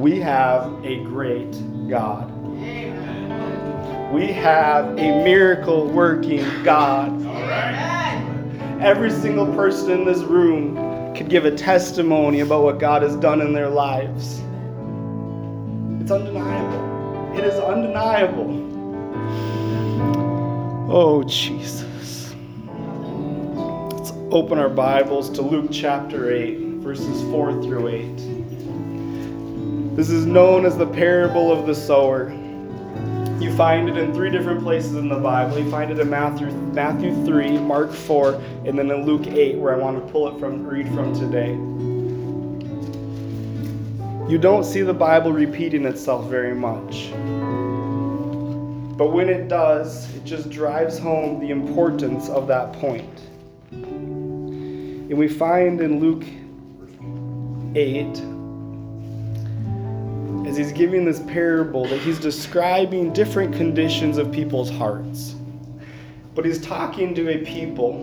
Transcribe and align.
We 0.00 0.18
have 0.20 0.82
a 0.82 1.04
great 1.04 1.52
God. 1.86 2.30
We 4.10 4.28
have 4.28 4.86
a 4.98 5.24
miracle 5.24 5.88
working 5.88 6.42
God. 6.62 7.20
Every 8.80 9.10
single 9.10 9.54
person 9.54 9.90
in 9.90 10.06
this 10.06 10.20
room 10.20 11.14
could 11.14 11.28
give 11.28 11.44
a 11.44 11.54
testimony 11.54 12.40
about 12.40 12.62
what 12.62 12.78
God 12.78 13.02
has 13.02 13.14
done 13.16 13.42
in 13.42 13.52
their 13.52 13.68
lives. 13.68 14.38
It's 16.00 16.10
undeniable. 16.10 17.38
It 17.38 17.44
is 17.44 17.60
undeniable. 17.60 18.56
Oh, 20.90 21.22
Jesus. 21.24 22.34
Let's 23.92 24.12
open 24.30 24.58
our 24.58 24.70
Bibles 24.70 25.28
to 25.32 25.42
Luke 25.42 25.68
chapter 25.70 26.32
8, 26.32 26.58
verses 26.76 27.20
4 27.30 27.62
through 27.62 27.88
8. 27.88 28.39
This 30.00 30.08
is 30.08 30.24
known 30.24 30.64
as 30.64 30.78
the 30.78 30.86
parable 30.86 31.52
of 31.52 31.66
the 31.66 31.74
sower. 31.74 32.30
You 33.38 33.54
find 33.54 33.86
it 33.86 33.98
in 33.98 34.14
three 34.14 34.30
different 34.30 34.62
places 34.62 34.96
in 34.96 35.10
the 35.10 35.18
Bible. 35.18 35.58
You 35.58 35.70
find 35.70 35.90
it 35.90 35.98
in 35.98 36.08
Matthew, 36.08 36.46
Matthew 36.72 37.14
3, 37.26 37.58
Mark 37.58 37.92
4, 37.92 38.32
and 38.64 38.78
then 38.78 38.90
in 38.90 39.04
Luke 39.04 39.26
8, 39.26 39.58
where 39.58 39.74
I 39.74 39.76
want 39.76 40.02
to 40.02 40.10
pull 40.10 40.34
it 40.34 40.40
from, 40.40 40.66
read 40.66 40.86
from 40.94 41.12
today. 41.12 41.50
You 44.32 44.38
don't 44.38 44.64
see 44.64 44.80
the 44.80 44.94
Bible 44.94 45.34
repeating 45.34 45.84
itself 45.84 46.30
very 46.30 46.54
much. 46.54 47.10
But 48.96 49.08
when 49.08 49.28
it 49.28 49.48
does, 49.48 50.16
it 50.16 50.24
just 50.24 50.48
drives 50.48 50.98
home 50.98 51.40
the 51.40 51.50
importance 51.50 52.30
of 52.30 52.46
that 52.46 52.72
point. 52.72 53.20
And 53.70 55.18
we 55.18 55.28
find 55.28 55.78
in 55.82 56.00
Luke 56.00 56.24
8, 57.76 58.29
as 60.50 60.56
he's 60.56 60.72
giving 60.72 61.04
this 61.04 61.20
parable 61.20 61.86
that 61.86 62.00
he's 62.00 62.18
describing 62.18 63.12
different 63.12 63.54
conditions 63.54 64.18
of 64.18 64.32
people's 64.32 64.68
hearts. 64.68 65.36
But 66.34 66.44
he's 66.44 66.60
talking 66.60 67.14
to 67.14 67.28
a 67.30 67.44
people 67.44 68.02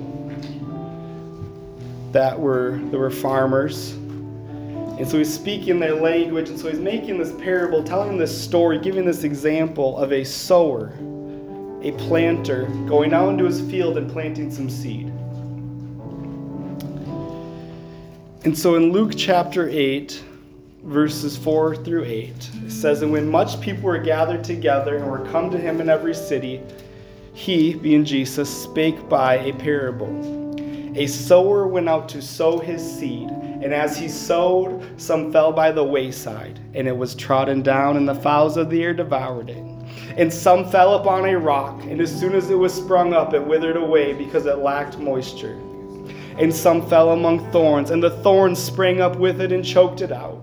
that 2.14 2.40
were 2.40 2.80
that 2.90 2.98
were 2.98 3.12
farmers. 3.12 3.92
And 3.92 5.08
so 5.08 5.18
he's 5.18 5.32
speaking 5.32 5.80
their 5.80 5.94
language, 5.94 6.50
and 6.50 6.58
so 6.58 6.70
he's 6.70 6.80
making 6.80 7.20
this 7.20 7.34
parable, 7.34 7.84
telling 7.84 8.18
this 8.18 8.36
story, 8.36 8.80
giving 8.80 9.06
this 9.06 9.24
example 9.26 9.98
of 9.98 10.12
a 10.12 10.24
sower, 10.24 10.94
a 11.84 11.92
planter, 11.98 12.66
going 12.88 13.14
out 13.14 13.30
into 13.30 13.44
his 13.44 13.62
field 13.70 13.98
and 13.98 14.10
planting 14.10 14.50
some 14.50 14.70
seed. 14.70 15.08
And 18.44 18.58
so 18.58 18.76
in 18.76 18.92
Luke 18.92 19.12
chapter 19.16 19.70
8, 19.70 20.24
verses 20.88 21.36
4 21.36 21.76
through 21.76 22.06
8. 22.06 22.50
It 22.66 22.72
says, 22.72 23.02
And 23.02 23.12
when 23.12 23.30
much 23.30 23.60
people 23.60 23.84
were 23.84 23.98
gathered 23.98 24.44
together 24.44 24.96
and 24.96 25.12
were 25.12 25.26
come 25.32 25.52
to 25.52 25.58
him 25.58 25.82
in 25.82 25.90
every 25.90 26.16
city, 26.16 26.62
he, 27.34 27.74
being 27.74 28.06
Jesus, 28.06 28.64
spake 28.64 29.10
by 29.10 29.36
a 29.36 29.54
parable. 29.54 30.56
A 30.96 31.06
sower 31.06 31.68
went 31.68 31.90
out 31.90 32.08
to 32.10 32.22
sow 32.22 32.58
his 32.58 32.82
seed, 32.82 33.30
and 33.30 33.74
as 33.74 33.98
he 33.98 34.08
sowed, 34.08 34.82
some 35.00 35.32
fell 35.32 35.52
by 35.52 35.74
the 35.74 35.84
wayside, 35.84 36.58
and 36.74 36.88
it 36.88 36.96
was 36.96 37.16
trodden 37.16 37.62
down, 37.62 37.98
and 37.98 38.08
the 38.08 38.16
fowls 38.16 38.56
of 38.56 38.70
the 38.70 38.82
air 38.82 38.94
devoured 38.94 39.50
it. 39.50 39.64
And 40.16 40.34
some 40.34 40.70
fell 40.72 40.96
upon 40.96 41.26
a 41.26 41.38
rock, 41.38 41.84
and 41.84 42.00
as 42.00 42.18
soon 42.18 42.34
as 42.34 42.50
it 42.50 42.56
was 42.56 42.74
sprung 42.74 43.14
up, 43.14 43.34
it 43.34 43.46
withered 43.46 43.76
away 43.76 44.14
because 44.14 44.46
it 44.46 44.60
lacked 44.60 44.98
moisture. 44.98 45.60
And 46.40 46.54
some 46.54 46.88
fell 46.88 47.12
among 47.12 47.52
thorns, 47.52 47.90
and 47.92 48.02
the 48.02 48.22
thorns 48.22 48.58
sprang 48.58 49.02
up 49.02 49.18
with 49.18 49.42
it 49.42 49.52
and 49.52 49.66
choked 49.66 50.00
it 50.02 50.14
out 50.14 50.37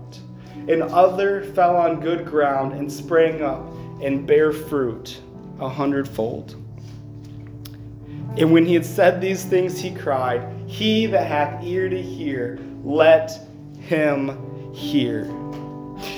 and 0.67 0.83
other 0.83 1.43
fell 1.53 1.75
on 1.75 1.99
good 1.99 2.25
ground 2.25 2.73
and 2.73 2.91
sprang 2.91 3.41
up 3.41 3.65
and 4.01 4.25
bare 4.25 4.51
fruit 4.51 5.21
a 5.59 5.69
hundredfold. 5.69 6.55
And 8.37 8.51
when 8.51 8.65
he 8.65 8.73
had 8.73 8.85
said 8.85 9.21
these 9.21 9.43
things, 9.45 9.79
he 9.79 9.93
cried, 9.93 10.45
He 10.67 11.05
that 11.07 11.27
hath 11.27 11.63
ear 11.63 11.87
to 11.87 12.01
hear, 12.01 12.59
let 12.83 13.31
him 13.79 14.73
hear. 14.73 15.25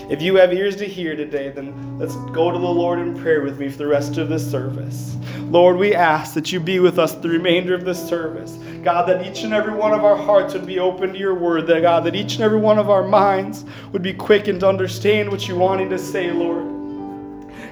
If 0.10 0.22
you 0.22 0.36
have 0.36 0.54
ears 0.54 0.76
to 0.78 0.86
hear 0.86 1.16
today, 1.16 1.50
then 1.50 1.98
let's 2.00 2.16
go 2.34 2.52
to 2.52 2.58
the 2.58 2.66
Lord 2.66 3.00
in 3.00 3.20
prayer 3.20 3.42
with 3.42 3.60
me 3.60 3.70
for 3.70 3.78
the 3.78 3.88
rest 3.88 4.18
of 4.18 4.30
this 4.30 4.50
service. 4.50 5.16
Lord, 5.50 5.78
we 5.78 5.96
ask 5.96 6.34
that 6.34 6.52
you 6.52 6.60
be 6.60 6.80
with 6.80 7.00
us 7.00 7.14
the 7.16 7.30
remainder 7.30 7.74
of 7.74 7.86
this 7.86 8.06
service. 8.08 8.58
God, 8.84 9.08
that 9.08 9.26
each 9.26 9.44
and 9.44 9.54
every 9.54 9.74
one 9.74 9.94
of 9.94 10.04
our 10.04 10.16
hearts 10.16 10.54
would 10.54 10.66
be 10.66 10.80
open 10.80 11.14
to 11.14 11.20
your 11.20 11.36
word. 11.36 11.68
That, 11.68 11.82
God, 11.82 12.04
that 12.06 12.16
each 12.16 12.36
and 12.36 12.44
every 12.44 12.60
one 12.60 12.80
of 12.80 12.90
our 12.90 13.08
minds 13.08 13.66
would 13.92 14.02
be 14.02 14.14
quickened 14.14 14.62
to 14.62 14.68
understand 14.68 15.30
what 15.30 15.48
you're 15.48 15.58
wanting 15.58 15.90
to 15.90 15.98
say, 15.98 16.32
Lord. 16.32 16.77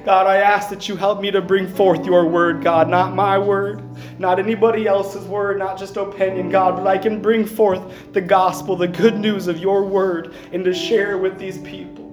God, 0.05 0.27
I 0.27 0.37
ask 0.37 0.69
that 0.69 0.87
you 0.87 0.95
help 0.95 1.19
me 1.19 1.31
to 1.31 1.41
bring 1.41 1.67
forth 1.67 2.05
your 2.05 2.27
word, 2.27 2.63
God, 2.63 2.87
not 2.87 3.15
my 3.15 3.39
word, 3.39 3.81
not 4.19 4.37
anybody 4.37 4.85
else's 4.85 5.25
word, 5.25 5.57
not 5.57 5.79
just 5.79 5.97
opinion, 5.97 6.49
God, 6.49 6.75
but 6.75 6.85
I 6.85 6.99
can 6.99 7.23
bring 7.23 7.43
forth 7.43 8.13
the 8.13 8.21
gospel, 8.21 8.75
the 8.75 8.87
good 8.87 9.17
news 9.17 9.47
of 9.47 9.57
your 9.57 9.83
word, 9.83 10.35
and 10.53 10.63
to 10.63 10.75
share 10.75 11.17
with 11.17 11.39
these 11.39 11.57
people. 11.57 12.05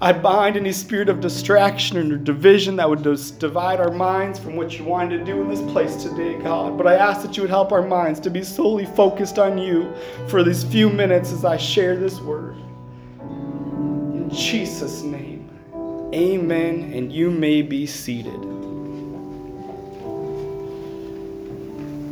I 0.00 0.12
bind 0.12 0.56
any 0.56 0.70
spirit 0.70 1.08
of 1.08 1.20
distraction 1.20 2.12
or 2.12 2.18
division 2.18 2.76
that 2.76 2.88
would 2.88 3.02
divide 3.40 3.80
our 3.80 3.90
minds 3.90 4.38
from 4.38 4.54
what 4.54 4.78
you 4.78 4.84
wanted 4.84 5.18
to 5.18 5.24
do 5.24 5.40
in 5.40 5.48
this 5.48 5.62
place 5.72 6.04
today, 6.04 6.38
God. 6.38 6.78
But 6.78 6.86
I 6.86 6.94
ask 6.94 7.22
that 7.22 7.36
you 7.36 7.42
would 7.42 7.50
help 7.50 7.72
our 7.72 7.82
minds 7.82 8.20
to 8.20 8.30
be 8.30 8.44
solely 8.44 8.86
focused 8.86 9.40
on 9.40 9.58
you 9.58 9.92
for 10.28 10.44
these 10.44 10.62
few 10.62 10.88
minutes 10.88 11.32
as 11.32 11.44
I 11.44 11.56
share 11.56 11.96
this 11.96 12.20
word. 12.20 12.56
In 13.18 14.30
Jesus' 14.30 15.02
name, 15.02 15.33
amen, 16.14 16.92
and 16.94 17.12
you 17.12 17.30
may 17.30 17.60
be 17.60 17.86
seated. 17.86 18.38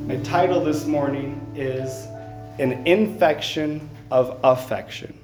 My 0.07 0.17
title 0.25 0.63
this 0.63 0.85
morning 0.85 1.41
is 1.55 2.07
An 2.59 2.87
Infection 2.87 3.89
of 4.11 4.39
Affection 4.43 5.19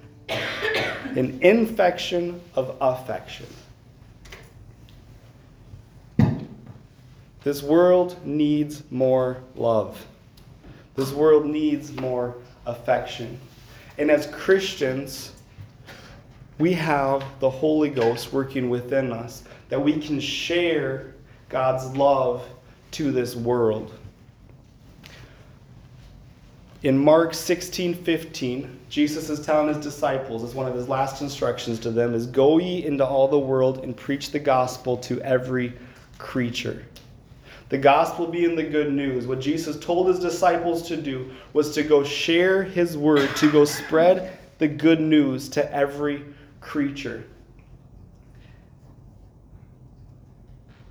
an 1.17 1.39
infection 1.43 2.41
of 2.55 2.77
affection. 2.81 3.47
This 7.43 7.63
world 7.63 8.17
needs 8.25 8.83
more 8.91 9.39
love. 9.57 10.07
This 10.97 11.13
world 11.13 11.47
needs 11.47 11.93
more 11.93 12.37
affection. 12.67 13.41
And 13.97 14.11
as 14.11 14.27
Christians, 14.27 15.33
we 16.59 16.73
have 16.73 17.25
the 17.41 17.51
Holy 17.51 17.89
Ghost 17.89 18.33
working 18.33 18.69
within 18.69 19.13
us 19.13 19.45
that 19.69 19.81
we 19.81 19.99
can 19.99 20.19
share 20.19 21.15
God's 21.49 21.97
love 21.97 22.45
to 22.93 23.13
this 23.13 23.37
world. 23.37 23.95
In 26.83 26.97
Mark 26.97 27.35
16 27.35 27.95
15, 27.95 28.79
Jesus 28.89 29.31
is 29.31 29.45
telling 29.45 29.69
his 29.69 29.85
disciples, 29.85 30.45
as 30.45 30.55
one 30.55 30.69
of 30.69 30.75
his 30.75 30.89
last 30.89 31.23
instructions 31.23 31.81
to 31.81 31.91
them, 31.91 32.15
is 32.15 32.27
go 32.27 32.59
ye 32.59 32.85
into 32.85 33.05
all 33.05 33.29
the 33.29 33.39
world 33.39 33.83
and 33.83 33.97
preach 33.97 34.31
the 34.31 34.39
gospel 34.39 34.97
to 34.99 35.21
every 35.23 35.73
creature. 36.19 36.85
The 37.69 37.79
gospel 37.79 38.27
being 38.27 38.55
the 38.55 38.63
good 38.63 38.93
news. 38.93 39.27
What 39.27 39.41
Jesus 39.41 39.79
told 39.79 40.09
his 40.09 40.21
disciples 40.21 40.87
to 40.89 40.97
do 40.97 41.31
was 41.53 41.75
to 41.75 41.83
go 41.83 42.03
share 42.03 42.63
his 42.63 42.97
word, 42.97 43.35
to 43.37 43.51
go 43.51 43.65
spread 43.65 44.39
the 44.59 44.69
good 44.69 45.01
news 45.01 45.49
to 45.51 45.75
every 45.75 46.23
creature. 46.69 47.25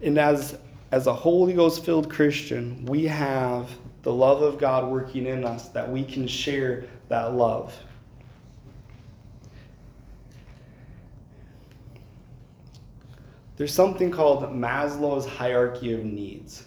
And 0.02 0.18
as, 0.18 0.58
as 0.92 1.06
a 1.06 1.14
Holy 1.14 1.54
Ghost 1.54 1.86
filled 1.86 2.10
Christian, 2.10 2.84
we 2.86 3.06
have 3.06 3.70
the 4.02 4.12
love 4.12 4.42
of 4.42 4.58
God 4.58 4.92
working 4.92 5.28
in 5.28 5.46
us, 5.46 5.70
that 5.70 5.90
we 5.90 6.04
can 6.04 6.28
share 6.28 6.86
that 7.10 7.36
love. 7.36 7.78
There's 13.58 13.74
something 13.74 14.12
called 14.12 14.44
Maslow's 14.44 15.26
hierarchy 15.26 15.94
of 15.94 16.04
needs. 16.04 16.64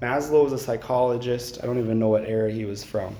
Maslow 0.00 0.44
was 0.44 0.52
a 0.52 0.58
psychologist. 0.58 1.58
I 1.62 1.66
don't 1.66 1.78
even 1.78 1.98
know 1.98 2.08
what 2.08 2.24
era 2.26 2.50
he 2.50 2.64
was 2.64 2.82
from. 2.84 3.16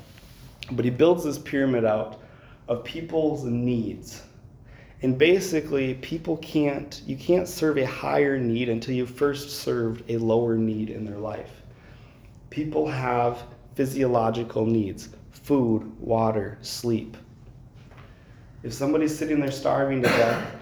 But 0.73 0.85
he 0.85 0.91
builds 0.91 1.25
this 1.25 1.39
pyramid 1.39 1.85
out 1.85 2.21
of 2.69 2.85
people's 2.85 3.45
needs. 3.45 4.23
And 5.05 5.19
basically, 5.19 5.93
people 5.97 6.39
can't, 6.39 7.03
you 7.05 7.15
can't 7.15 7.47
serve 7.47 7.77
a 7.77 7.85
higher 7.85 8.39
need 8.39 8.71
until 8.71 8.95
you 8.95 9.05
first 9.05 9.61
served 9.61 10.03
a 10.11 10.17
lower 10.17 10.57
need 10.57 10.89
in 10.89 11.05
their 11.05 11.19
life. 11.19 11.61
People 12.49 12.89
have 12.89 13.43
physiological 13.75 14.65
needs 14.65 15.11
food, 15.31 15.83
water, 16.01 16.57
sleep. 16.63 17.19
If 18.63 18.73
somebody's 18.73 19.15
sitting 19.15 19.41
there 19.41 19.51
starving 19.51 20.01
to 20.01 20.09
death, 20.09 20.57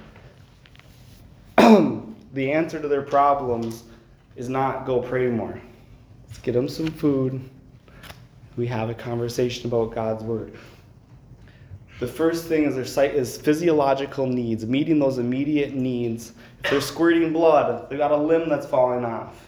the 2.33 2.51
answer 2.51 2.83
to 2.83 2.89
their 2.89 3.03
problems 3.03 3.85
is 4.35 4.49
not 4.49 4.87
go 4.87 5.01
pray 5.01 5.29
more. 5.29 5.57
Let's 6.27 6.41
get 6.41 6.55
them 6.55 6.69
some 6.69 6.89
food. 6.89 7.49
We 8.57 8.67
have 8.67 8.91
a 8.91 8.95
conversation 8.95 9.69
about 9.69 9.95
God's 9.95 10.25
word. 10.25 10.59
The 12.03 12.09
first 12.09 12.47
thing 12.47 12.65
is 12.65 12.75
their 12.75 12.85
sight 12.85 13.15
is 13.15 13.37
physiological 13.37 14.27
needs, 14.27 14.67
meeting 14.67 14.99
those 14.99 15.19
immediate 15.19 15.73
needs. 15.73 16.33
If 16.65 16.71
they're 16.73 16.81
squirting 16.81 17.33
blood, 17.33 17.89
they've 17.89 17.97
got 17.97 18.11
a 18.11 18.17
limb 18.17 18.49
that's 18.49 18.67
falling 18.67 19.05
off. 19.05 19.47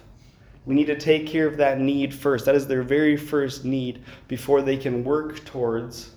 We 0.64 0.76
need 0.76 0.84
to 0.84 0.96
take 0.96 1.26
care 1.26 1.48
of 1.48 1.56
that 1.56 1.80
need 1.80 2.14
first. 2.14 2.44
That 2.44 2.54
is 2.54 2.68
their 2.68 2.84
very 2.84 3.16
first 3.16 3.64
need 3.64 4.04
before 4.28 4.62
they 4.62 4.76
can 4.76 5.02
work 5.02 5.44
towards 5.44 6.12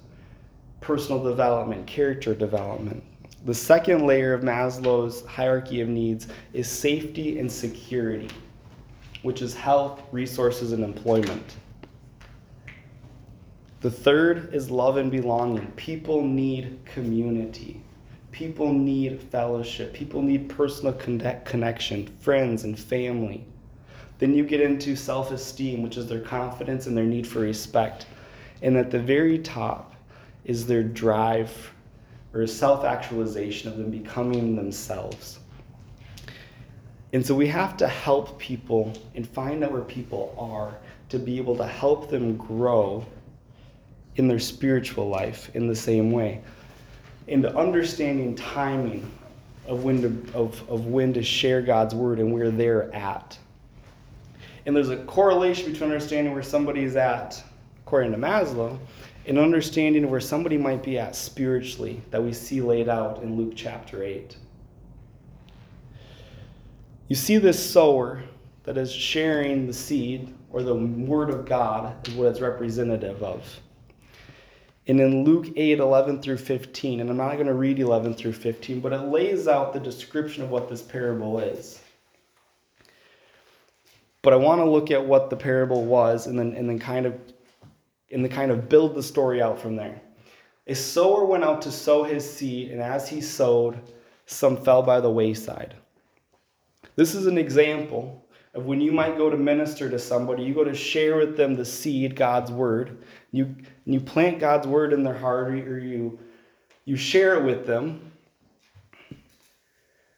personal 0.80 1.24
development, 1.24 1.88
character 1.88 2.36
development. 2.36 3.04
The 3.46 3.56
second 3.56 4.06
layer 4.06 4.36
of 4.36 4.44
Maslow's 4.44 5.26
hierarchy 5.26 5.82
of 5.82 5.88
needs 5.88 6.28
is 6.54 6.70
safety 6.70 7.40
and 7.40 7.52
security, 7.52 8.30
which 9.24 9.42
is 9.42 9.56
health, 9.56 10.04
resources, 10.12 10.72
and 10.72 10.84
employment. 10.84 11.56
The 13.88 13.94
third 13.94 14.54
is 14.54 14.70
love 14.70 14.98
and 14.98 15.10
belonging. 15.10 15.72
People 15.78 16.22
need 16.22 16.78
community. 16.84 17.80
People 18.34 18.74
need 18.74 19.22
fellowship. 19.22 19.94
People 19.94 20.22
need 20.22 20.50
personal 20.50 20.92
connection, 20.92 22.08
friends 22.20 22.66
and 22.66 22.78
family. 22.78 23.46
Then 24.20 24.34
you 24.34 24.44
get 24.44 24.60
into 24.60 24.98
self 24.98 25.32
esteem, 25.32 25.84
which 25.84 25.96
is 25.96 26.06
their 26.06 26.20
confidence 26.20 26.88
and 26.88 26.98
their 26.98 27.06
need 27.06 27.26
for 27.26 27.40
respect. 27.40 28.08
And 28.62 28.76
at 28.76 28.92
the 28.92 29.00
very 29.00 29.40
top 29.40 29.96
is 30.44 30.68
their 30.68 30.84
drive 30.84 31.74
or 32.34 32.46
self 32.46 32.84
actualization 32.84 33.72
of 33.72 33.78
them 33.78 33.90
becoming 33.90 34.58
themselves. 34.58 35.40
And 37.14 37.26
so 37.26 37.34
we 37.34 37.48
have 37.48 37.78
to 37.78 37.88
help 37.88 38.38
people 38.38 38.92
and 39.16 39.26
find 39.26 39.64
out 39.64 39.72
where 39.72 39.82
people 39.84 40.36
are 40.38 40.78
to 41.08 41.18
be 41.18 41.38
able 41.38 41.56
to 41.56 41.66
help 41.66 42.10
them 42.10 42.36
grow 42.36 43.06
in 44.18 44.28
their 44.28 44.40
spiritual 44.40 45.08
life 45.08 45.50
in 45.56 45.68
the 45.68 45.76
same 45.76 46.12
way. 46.12 46.42
Into 47.28 47.56
understanding 47.56 48.36
timing 48.36 49.10
of 49.68 49.84
when 49.84 50.02
to, 50.02 50.38
of, 50.38 50.68
of 50.70 50.88
when 50.88 51.14
to 51.14 51.24
share 51.24 51.62
God's 51.62 51.94
word 51.94 52.20
and 52.20 52.32
where 52.32 52.52
they're 52.52 52.94
at. 52.94 53.38
And 54.66 54.76
there's 54.76 54.90
a 54.90 54.98
correlation 54.98 55.72
between 55.72 55.92
understanding 55.92 56.34
where 56.34 56.44
somebody 56.44 56.84
is 56.84 56.96
at, 56.96 57.42
according 57.86 58.12
to 58.12 58.18
Maslow, 58.18 58.78
and 59.26 59.38
understanding 59.38 60.10
where 60.10 60.20
somebody 60.20 60.58
might 60.58 60.84
be 60.84 60.98
at 60.98 61.16
spiritually 61.16 62.02
that 62.12 62.24
we 62.24 62.34
see 62.34 62.62
laid 62.62 62.90
out 62.90 63.22
in 63.22 63.36
Luke 63.38 63.54
chapter 63.56 64.04
8. 64.04 64.36
You 67.10 67.16
see 67.16 67.38
this 67.38 67.58
sower 67.58 68.24
that 68.64 68.78
is 68.78 68.92
sharing 68.92 69.68
the 69.68 69.74
seed 69.74 70.34
or 70.52 70.64
the 70.64 70.76
word 70.76 71.30
of 71.30 71.46
God 71.46 72.08
is 72.08 72.16
what 72.16 72.28
it's 72.28 72.42
representative 72.42 73.22
of. 73.22 73.44
And 74.88 75.02
in 75.02 75.26
Luke 75.26 75.48
8, 75.56 75.80
11 75.80 76.22
through 76.22 76.38
15, 76.38 77.02
and 77.02 77.10
I'm 77.10 77.18
not 77.18 77.34
going 77.34 77.48
to 77.48 77.54
read 77.54 77.80
11 77.80 78.14
through 78.14 78.34
15, 78.34 78.80
but 78.80 78.94
it 78.94 79.02
lays 79.02 79.48
out 79.48 79.74
the 79.74 79.80
description 79.80 80.44
of 80.44 80.50
what 80.50 80.70
this 80.70 80.82
parable 80.82 81.40
is. 81.40 81.82
But 84.22 84.34
I 84.34 84.38
want 84.38 84.62
to 84.62 84.70
look 84.70 84.90
at 84.92 85.06
what 85.06 85.30
the 85.30 85.36
parable 85.36 85.84
was 85.84 86.28
and 86.28 86.40
then, 86.40 86.54
and 86.54 86.70
then 86.70 86.80
kind 86.80 87.06
of 87.06 87.20
and 88.12 88.24
then 88.24 88.32
kind 88.32 88.52
of 88.52 88.70
build 88.70 88.96
the 88.96 89.04
story 89.04 89.42
out 89.42 89.60
from 89.60 89.76
there. 89.76 90.02
A 90.68 90.76
sower 90.76 91.26
went 91.26 91.44
out 91.44 91.62
to 91.64 91.72
sow 91.72 92.04
his 92.04 92.30
seed, 92.30 92.72
and 92.72 92.82
as 92.82 93.08
he 93.08 93.22
sowed, 93.22 93.80
some 94.26 94.58
fell 94.58 94.82
by 94.82 95.00
the 95.00 95.10
wayside. 95.10 95.76
This 96.96 97.16
is 97.16 97.26
an 97.26 97.38
example 97.38 98.26
of 98.54 98.66
when 98.66 98.82
you 98.82 98.92
might 98.92 99.18
go 99.18 99.30
to 99.30 99.38
minister 99.38 99.90
to 99.90 100.00
somebody, 100.00 100.44
you 100.44 100.54
go 100.54 100.64
to 100.64 100.74
share 100.74 101.18
with 101.18 101.38
them 101.38 101.56
the 101.56 101.66
seed, 101.66 102.16
God's 102.16 102.52
word. 102.52 102.98
You, 103.32 103.56
you 103.94 104.02
plant 104.02 104.40
God's 104.40 104.68
word 104.68 104.92
in 104.92 105.04
their 105.04 105.18
heart, 105.18 105.54
or 105.54 105.80
you, 105.80 106.20
you 106.84 106.98
share 106.98 107.36
it 107.36 107.44
with 107.44 107.66
them, 107.66 108.12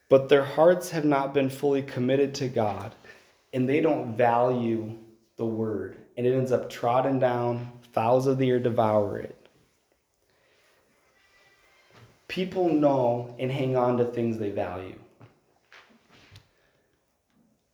but 0.08 0.28
their 0.28 0.44
hearts 0.44 0.90
have 0.90 1.04
not 1.04 1.32
been 1.32 1.48
fully 1.48 1.82
committed 1.82 2.34
to 2.34 2.48
God, 2.48 2.94
and 3.52 3.68
they 3.68 3.80
don't 3.80 4.16
value 4.16 4.98
the 5.36 5.46
word, 5.46 5.96
and 6.16 6.26
it 6.26 6.34
ends 6.34 6.50
up 6.50 6.68
trodden 6.68 7.20
down, 7.20 7.70
fowls 7.92 8.26
of 8.26 8.38
the 8.38 8.50
air 8.50 8.58
devour 8.58 9.18
it. 9.18 9.36
People 12.26 12.68
know 12.68 13.36
and 13.38 13.52
hang 13.52 13.76
on 13.76 13.96
to 13.98 14.04
things 14.04 14.36
they 14.36 14.50
value. 14.50 14.98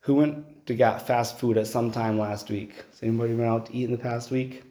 Who 0.01 0.15
went 0.15 0.65
to 0.67 0.75
get 0.75 1.05
fast 1.07 1.39
food 1.39 1.57
at 1.57 1.67
some 1.67 1.91
time 1.91 2.19
last 2.19 2.49
week? 2.49 2.75
Has 2.91 3.01
anybody 3.01 3.33
been 3.33 3.45
out 3.45 3.65
to 3.65 3.75
eat 3.75 3.85
in 3.85 3.91
the 3.91 3.97
past 3.97 4.31
week? 4.31 4.63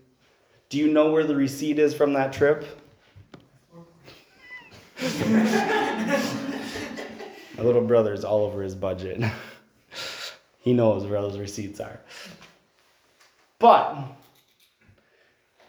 Do 0.68 0.78
you 0.78 0.92
know 0.92 1.12
where 1.12 1.24
the 1.24 1.36
receipt 1.36 1.78
is 1.78 1.94
from 1.94 2.12
that 2.14 2.32
trip? 2.32 2.66
My 7.56 7.62
little 7.62 7.82
brother 7.82 8.12
is 8.12 8.24
all 8.24 8.44
over 8.44 8.62
his 8.62 8.74
budget. 8.74 9.22
he 10.60 10.72
knows 10.72 11.06
where 11.06 11.20
those 11.20 11.38
receipts 11.38 11.80
are. 11.80 12.00
But 13.58 13.96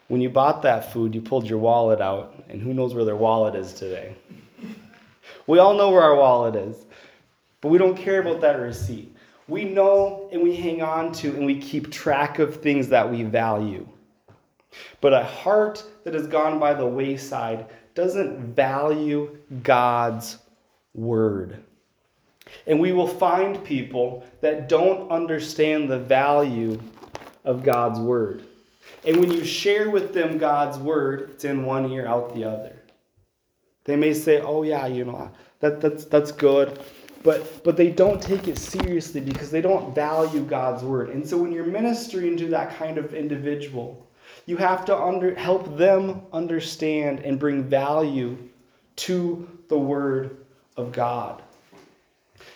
when 0.08 0.22
you 0.22 0.30
bought 0.30 0.62
that 0.64 0.92
food, 0.92 1.14
you 1.14 1.22
pulled 1.22 1.48
your 1.48 1.60
wallet 1.60 2.02
out, 2.02 2.44
and 2.50 2.62
who 2.62 2.74
knows 2.74 2.94
where 2.94 3.06
their 3.06 3.16
wallet 3.16 3.56
is 3.56 3.74
today? 3.74 4.16
We 5.46 5.60
all 5.60 5.76
know 5.76 5.92
where 5.92 6.02
our 6.02 6.16
wallet 6.16 6.56
is, 6.56 6.86
but 7.62 7.70
we 7.70 7.78
don't 7.78 7.96
care 7.96 8.22
about 8.22 8.42
that 8.42 8.60
receipt. 8.60 9.16
We 9.48 9.64
know 9.64 10.28
and 10.32 10.42
we 10.42 10.56
hang 10.56 10.82
on 10.82 11.14
to 11.14 11.30
and 11.30 11.46
we 11.46 11.60
keep 11.60 11.92
track 11.92 12.40
of 12.40 12.62
things 12.62 12.90
that 12.90 13.10
we 13.10 13.24
value. 13.24 13.88
But 15.02 15.14
a 15.14 15.24
heart 15.24 15.84
that 16.04 16.14
has 16.14 16.28
gone 16.28 16.60
by 16.60 16.74
the 16.74 16.86
wayside 16.86 17.68
doesn't 17.96 18.56
value 18.56 19.38
God's 19.64 20.38
word. 20.94 21.64
And 22.66 22.80
we 22.80 22.92
will 22.92 23.08
find 23.08 23.64
people 23.64 24.26
that 24.42 24.70
don't 24.70 25.10
understand 25.12 25.90
the 25.90 26.00
value 26.00 26.80
of 27.44 27.64
God's 27.64 28.00
word. 28.00 28.44
And 29.06 29.18
when 29.18 29.32
you 29.32 29.44
share 29.46 29.90
with 29.90 30.14
them 30.14 30.38
God's 30.38 30.78
word, 30.78 31.32
it's 31.32 31.46
in 31.46 31.66
one 31.66 31.90
ear, 31.92 32.06
out 32.08 32.36
the 32.36 32.44
other. 32.44 32.76
They 33.86 33.96
may 33.96 34.14
say, 34.14 34.42
oh, 34.42 34.64
yeah, 34.64 34.86
you 34.88 35.06
know, 35.06 35.32
that, 35.60 35.80
that's, 35.80 36.06
that's 36.06 36.32
good. 36.32 36.80
But, 37.24 37.64
but 37.64 37.78
they 37.78 37.90
don't 37.90 38.22
take 38.22 38.48
it 38.48 38.58
seriously 38.58 39.22
because 39.22 39.50
they 39.50 39.62
don't 39.62 39.96
value 39.96 40.44
God's 40.44 40.84
word. 40.84 41.10
And 41.10 41.28
so 41.28 41.38
when 41.38 41.52
you're 41.52 41.66
ministering 41.66 42.38
to 42.38 42.48
that 42.48 42.78
kind 42.78 42.98
of 42.98 43.14
individual, 43.14 44.07
you 44.48 44.58
have 44.58 44.84
to 44.86 44.98
under, 44.98 45.36
help 45.36 45.78
them 45.78 46.24
understand 46.34 47.20
and 47.20 47.40
bring 47.40 47.64
value 47.64 48.36
to 48.96 49.48
the 49.70 49.78
word 49.78 50.38
of 50.76 50.92
God. 50.92 51.44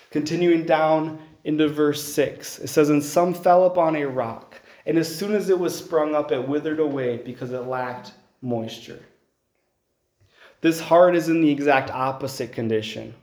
Continuing 0.09 0.65
down 0.65 1.19
into 1.43 1.67
verse 1.67 2.03
6, 2.03 2.59
it 2.59 2.67
says, 2.67 2.89
And 2.89 3.03
some 3.03 3.33
fell 3.33 3.65
upon 3.65 3.95
a 3.95 4.05
rock 4.05 4.61
and 4.85 4.97
as 4.97 5.13
soon 5.13 5.33
as 5.35 5.49
it 5.49 5.59
was 5.59 5.77
sprung 5.77 6.15
up, 6.15 6.31
it 6.31 6.47
withered 6.47 6.79
away 6.79 7.17
because 7.17 7.51
it 7.51 7.67
lacked 7.67 8.13
moisture. 8.41 8.99
This 10.61 10.79
heart 10.79 11.15
is 11.15 11.29
in 11.29 11.41
the 11.41 11.49
exact 11.49 11.89
opposite 11.91 12.51
condition. 12.51 13.13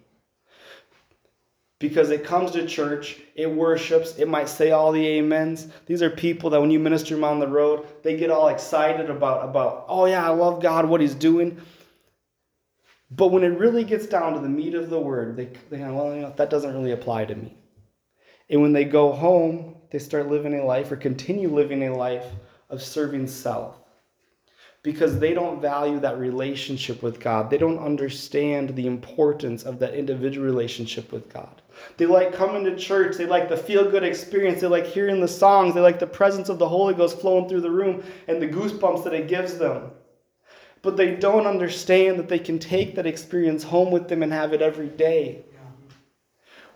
Because 1.80 2.10
it 2.10 2.24
comes 2.24 2.50
to 2.52 2.66
church, 2.66 3.20
it 3.36 3.48
worships, 3.48 4.16
it 4.18 4.26
might 4.26 4.48
say 4.48 4.72
all 4.72 4.90
the 4.90 5.18
amens. 5.20 5.68
These 5.86 6.02
are 6.02 6.10
people 6.10 6.50
that 6.50 6.60
when 6.60 6.72
you 6.72 6.80
minister 6.80 7.14
them 7.14 7.22
on 7.22 7.38
the 7.38 7.46
road, 7.46 7.86
they 8.02 8.16
get 8.16 8.30
all 8.30 8.48
excited 8.48 9.08
about, 9.10 9.48
about 9.48 9.84
oh 9.88 10.06
yeah, 10.06 10.26
I 10.26 10.30
love 10.30 10.60
God, 10.60 10.88
what 10.88 11.00
He's 11.00 11.14
doing. 11.14 11.60
But 13.10 13.28
when 13.28 13.44
it 13.44 13.58
really 13.58 13.84
gets 13.84 14.06
down 14.06 14.34
to 14.34 14.40
the 14.40 14.48
meat 14.48 14.74
of 14.74 14.90
the 14.90 14.98
word, 14.98 15.36
they, 15.36 15.50
they 15.70 15.78
go, 15.78 15.94
well, 15.94 16.14
you 16.14 16.22
know, 16.22 16.34
that 16.36 16.50
doesn't 16.50 16.74
really 16.74 16.90
apply 16.92 17.24
to 17.26 17.34
me. 17.34 17.56
And 18.50 18.60
when 18.60 18.72
they 18.72 18.84
go 18.84 19.12
home, 19.12 19.76
they 19.90 19.98
start 19.98 20.28
living 20.28 20.58
a 20.58 20.64
life 20.64 20.90
or 20.90 20.96
continue 20.96 21.54
living 21.54 21.84
a 21.84 21.96
life 21.96 22.26
of 22.70 22.82
serving 22.82 23.28
self 23.28 23.77
because 24.82 25.18
they 25.18 25.34
don't 25.34 25.60
value 25.60 25.98
that 26.00 26.18
relationship 26.18 27.02
with 27.02 27.20
God. 27.20 27.50
They 27.50 27.58
don't 27.58 27.78
understand 27.78 28.74
the 28.74 28.86
importance 28.86 29.64
of 29.64 29.78
that 29.80 29.94
individual 29.94 30.46
relationship 30.46 31.12
with 31.12 31.32
God. 31.32 31.62
They 31.96 32.06
like 32.06 32.32
coming 32.32 32.64
to 32.64 32.76
church. 32.76 33.16
They 33.16 33.26
like 33.26 33.48
the 33.48 33.56
feel 33.56 33.90
good 33.90 34.04
experience. 34.04 34.60
They 34.60 34.66
like 34.66 34.86
hearing 34.86 35.20
the 35.20 35.28
songs. 35.28 35.74
They 35.74 35.80
like 35.80 35.98
the 35.98 36.06
presence 36.06 36.48
of 36.48 36.58
the 36.58 36.68
Holy 36.68 36.94
Ghost 36.94 37.20
flowing 37.20 37.48
through 37.48 37.60
the 37.60 37.70
room 37.70 38.02
and 38.28 38.40
the 38.40 38.48
goosebumps 38.48 39.04
that 39.04 39.14
it 39.14 39.28
gives 39.28 39.58
them. 39.58 39.90
But 40.82 40.96
they 40.96 41.16
don't 41.16 41.46
understand 41.46 42.18
that 42.18 42.28
they 42.28 42.38
can 42.38 42.58
take 42.58 42.94
that 42.94 43.06
experience 43.06 43.64
home 43.64 43.90
with 43.90 44.08
them 44.08 44.22
and 44.22 44.32
have 44.32 44.52
it 44.52 44.62
every 44.62 44.88
day 44.88 45.44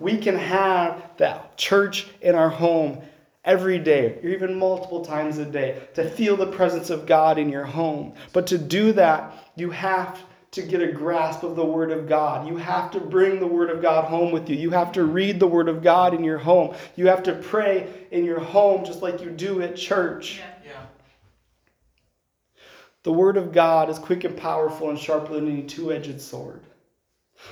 we 0.03 0.19
can 0.19 0.37
have 0.37 1.11
that 1.19 1.57
church 1.57 2.09
in 2.21 2.35
our 2.35 2.51
home 2.51 3.01
every 3.45 3.79
day, 3.79 4.19
or 4.23 4.29
even 4.29 4.59
multiple 4.59 5.05
times 5.05 5.39
a 5.39 5.45
day, 5.45 5.83
to 5.95 6.09
feel 6.09 6.37
the 6.37 6.47
presence 6.47 6.91
of 6.91 7.07
God 7.07 7.39
in 7.39 7.49
your 7.49 7.65
home. 7.65 8.15
But 8.33 8.47
to 8.49 8.59
do 8.59 8.93
that, 8.93 9.35
you 9.57 9.71
have 9.71 10.21
to 10.53 10.63
get 10.63 10.83
a 10.83 10.93
grasp 10.93 11.43
of 11.43 11.57
the 11.57 11.65
Word 11.65 11.91
of 11.91 12.07
God. 12.07 12.47
You 12.47 12.59
have 12.59 12.91
to 12.93 13.01
bring 13.01 13.41
the 13.41 13.47
Word 13.47 13.71
of 13.71 13.81
God 13.81 14.05
home 14.05 14.33
with 14.33 14.51
you. 14.51 14.57
You 14.57 14.71
have 14.71 14.93
to 14.93 15.05
read 15.05 15.41
the 15.41 15.47
Word 15.47 15.69
of 15.69 15.83
God 15.83 16.15
in 16.15 16.23
your 16.23 16.39
home. 16.39 16.75
You 16.95 17.07
have 17.09 17.23
to 17.25 17.35
pray 17.35 17.89
in 18.11 18.25
your 18.25 18.41
home 18.41 18.85
just 18.85 19.01
like 19.01 19.23
you 19.23 19.31
do 19.31 19.63
at 19.63 19.77
church. 19.77 20.39
Yeah. 20.39 20.49
The 23.03 23.13
Word 23.13 23.37
of 23.37 23.53
God 23.53 23.91
is 23.91 23.99
quick 23.99 24.25
and 24.25 24.37
powerful 24.37 24.91
and 24.91 24.99
sharper 24.99 25.35
than 25.35 25.51
any 25.51 25.63
two 25.63 25.93
edged 25.93 26.21
sword. 26.21 26.61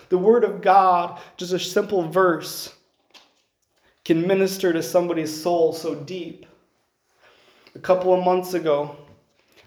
The 0.09 0.19
Word 0.19 0.45
of 0.45 0.61
God, 0.61 1.21
just 1.37 1.53
a 1.53 1.59
simple 1.59 2.09
verse, 2.09 2.73
can 4.05 4.27
minister 4.27 4.73
to 4.73 4.83
somebody's 4.83 5.43
soul 5.43 5.73
so 5.73 5.95
deep. 5.95 6.47
A 7.75 7.79
couple 7.79 8.15
of 8.15 8.25
months 8.25 8.55
ago, 8.55 8.97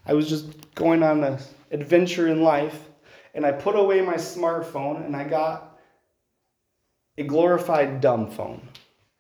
I 0.06 0.14
was 0.14 0.28
just 0.28 0.74
going 0.76 1.04
on 1.04 1.24
an 1.24 1.40
adventure 1.72 2.28
in 2.28 2.44
life, 2.44 2.90
and 3.34 3.46
I 3.46 3.52
put 3.52 3.76
away 3.76 4.02
my 4.02 4.16
smartphone 4.16 5.06
and 5.06 5.16
I 5.16 5.24
got 5.24 5.80
a 7.18 7.24
glorified 7.24 8.02
dumb 8.02 8.30
phone. 8.30 8.62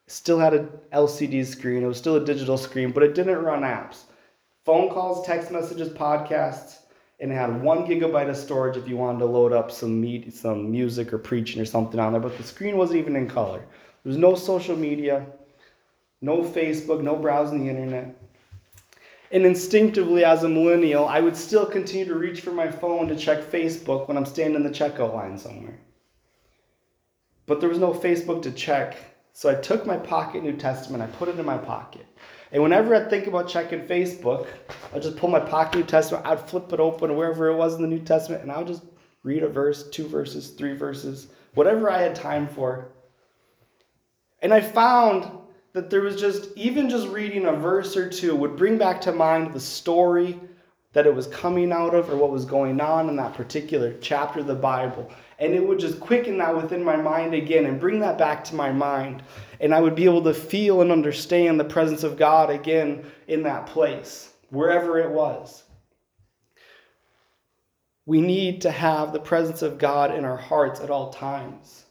It 0.08 0.12
still 0.12 0.39
had 0.39 0.53
an 0.53 0.70
LCD 0.91 1.46
screen, 1.46 1.84
it 1.84 1.88
was 1.88 1.98
still 1.98 2.17
a 2.17 2.25
digital 2.25 2.58
screen, 2.58 2.91
but 2.91 3.03
it 3.03 3.15
didn't 3.15 3.41
run 3.41 3.62
apps. 3.62 4.03
Phone 4.65 4.89
calls, 4.89 5.25
text 5.25 5.51
messages, 5.51 5.89
podcasts, 5.89 6.79
and 7.20 7.32
it 7.32 7.36
had 7.36 7.62
one 7.62 7.86
gigabyte 7.86 8.29
of 8.29 8.38
storage 8.38 8.77
if 8.77 8.88
you 8.88 8.98
wanted 8.98 9.20
to 9.20 9.25
load 9.25 9.53
up 9.53 9.72
some 9.72 10.01
meat, 10.01 10.34
some 10.34 10.72
music 10.72 11.13
or 11.13 11.17
preaching 11.17 11.62
or 11.62 11.65
something 11.65 12.00
on 12.00 12.12
there. 12.12 12.22
But 12.22 12.38
the 12.38 12.43
screen 12.43 12.77
wasn't 12.77 13.00
even 13.00 13.15
in 13.15 13.29
color. 13.29 13.65
There 14.03 14.10
was 14.10 14.17
no 14.17 14.36
social 14.36 14.75
media, 14.75 15.25
no 16.22 16.43
Facebook, 16.43 17.01
no 17.01 17.15
browsing 17.15 17.63
the 17.63 17.69
internet. 17.69 18.15
And 19.31 19.45
instinctively, 19.45 20.24
as 20.24 20.43
a 20.43 20.50
millennial, 20.50 21.07
I 21.07 21.19
would 21.19 21.36
still 21.36 21.65
continue 21.65 22.05
to 22.05 22.15
reach 22.15 22.41
for 22.41 22.51
my 22.51 22.69
phone 22.69 23.07
to 23.07 23.15
check 23.15 23.39
Facebook 23.39 24.07
when 24.07 24.15
I'm 24.15 24.25
standing 24.25 24.55
in 24.55 24.63
the 24.63 24.69
checkout 24.69 25.13
line 25.13 25.38
somewhere. 25.38 25.79
But 27.45 27.60
there 27.60 27.69
was 27.69 27.79
no 27.79 27.93
Facebook 27.93 28.43
to 28.43 28.51
check, 28.51 28.95
so 29.33 29.50
I 29.50 29.55
took 29.55 29.86
my 29.86 29.98
pocket 29.98 30.43
New 30.43 30.55
Testament, 30.55 31.01
I 31.01 31.07
put 31.07 31.29
it 31.29 31.39
in 31.39 31.45
my 31.45 31.57
pocket. 31.57 32.05
And 32.51 32.62
whenever 32.62 32.93
I 32.93 33.10
think 33.10 33.25
about 33.25 33.50
checking 33.50 33.88
Facebook, 33.88 34.48
I'd 34.93 35.01
just 35.01 35.17
pull 35.17 35.29
my 35.29 35.39
pocket 35.39 35.79
New 35.79 35.86
Testament, 35.86 36.27
I'd 36.27 36.48
flip 36.48 36.72
it 36.72 36.79
open 36.79 37.15
wherever 37.15 37.48
it 37.48 37.55
was 37.55 37.74
in 37.75 37.81
the 37.81 37.88
New 37.88 38.00
Testament, 38.00 38.43
and 38.43 38.51
I 38.51 38.60
would 38.60 38.67
just 38.67 38.83
read 39.24 39.43
a 39.43 39.50
verse, 39.50 39.89
two 39.89 40.07
verses, 40.07 40.51
three 40.51 40.75
verses, 40.75 41.27
whatever 41.55 41.89
I 41.89 42.00
had 42.01 42.15
time 42.15 42.48
for. 42.48 42.92
And 44.43 44.53
I 44.53 44.59
found 44.59 45.31
that 45.71 45.89
there 45.89 46.01
was 46.01 46.19
just, 46.19 46.50
even 46.55 46.89
just 46.89 47.07
reading 47.07 47.45
a 47.45 47.53
verse 47.53 47.95
or 47.95 48.09
two 48.09 48.35
would 48.35 48.57
bring 48.57 48.77
back 48.77 49.00
to 49.01 49.12
mind 49.13 49.53
the 49.53 49.59
story 49.59 50.39
that 50.91 51.07
it 51.07 51.15
was 51.15 51.27
coming 51.27 51.71
out 51.71 51.95
of 51.95 52.09
or 52.09 52.17
what 52.17 52.29
was 52.29 52.45
going 52.45 52.79
on 52.79 53.09
in 53.09 53.15
that 53.15 53.33
particular 53.33 53.95
chapter 54.00 54.41
of 54.41 54.47
the 54.47 54.53
Bible. 54.53 55.09
And 55.39 55.53
it 55.53 55.65
would 55.65 55.79
just 55.79 56.00
quicken 56.00 56.38
that 56.38 56.55
within 56.55 56.83
my 56.83 56.97
mind 56.97 57.33
again 57.33 57.65
and 57.65 57.79
bring 57.79 58.00
that 58.01 58.17
back 58.17 58.43
to 58.45 58.55
my 58.55 58.71
mind. 58.71 59.23
And 59.62 59.73
I 59.73 59.79
would 59.79 59.95
be 59.95 60.05
able 60.05 60.23
to 60.25 60.33
feel 60.33 60.81
and 60.81 60.91
understand 60.91 61.57
the 61.57 61.63
presence 61.63 62.03
of 62.03 62.17
God 62.17 62.50
again 62.50 63.09
in 63.27 63.43
that 63.43 63.65
place, 63.65 64.33
wherever 64.50 65.00
it 65.00 65.09
was. 65.09 65.63
We 68.05 68.19
need 68.19 68.62
to 68.62 68.71
have 68.71 69.13
the 69.13 69.19
presence 69.19 69.62
of 69.62 69.77
God 69.77 70.13
in 70.13 70.25
our 70.25 70.38
hearts 70.38 70.81
at 70.81 70.91
all 70.91 71.12
times. 71.12 71.82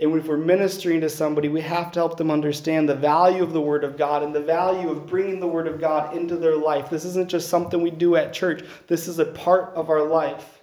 And 0.00 0.14
if 0.16 0.28
we're 0.28 0.36
ministering 0.36 1.00
to 1.00 1.08
somebody, 1.08 1.48
we 1.48 1.60
have 1.62 1.90
to 1.92 1.98
help 1.98 2.16
them 2.16 2.30
understand 2.30 2.88
the 2.88 2.94
value 2.94 3.42
of 3.42 3.52
the 3.52 3.60
Word 3.60 3.82
of 3.82 3.96
God 3.96 4.22
and 4.22 4.32
the 4.32 4.40
value 4.40 4.90
of 4.90 5.06
bringing 5.06 5.40
the 5.40 5.48
Word 5.48 5.66
of 5.66 5.80
God 5.80 6.16
into 6.16 6.36
their 6.36 6.56
life. 6.56 6.88
This 6.88 7.04
isn't 7.04 7.28
just 7.28 7.48
something 7.48 7.82
we 7.82 7.90
do 7.90 8.14
at 8.14 8.32
church, 8.32 8.62
this 8.86 9.08
is 9.08 9.18
a 9.18 9.24
part 9.24 9.74
of 9.74 9.90
our 9.90 10.04
life. 10.04 10.62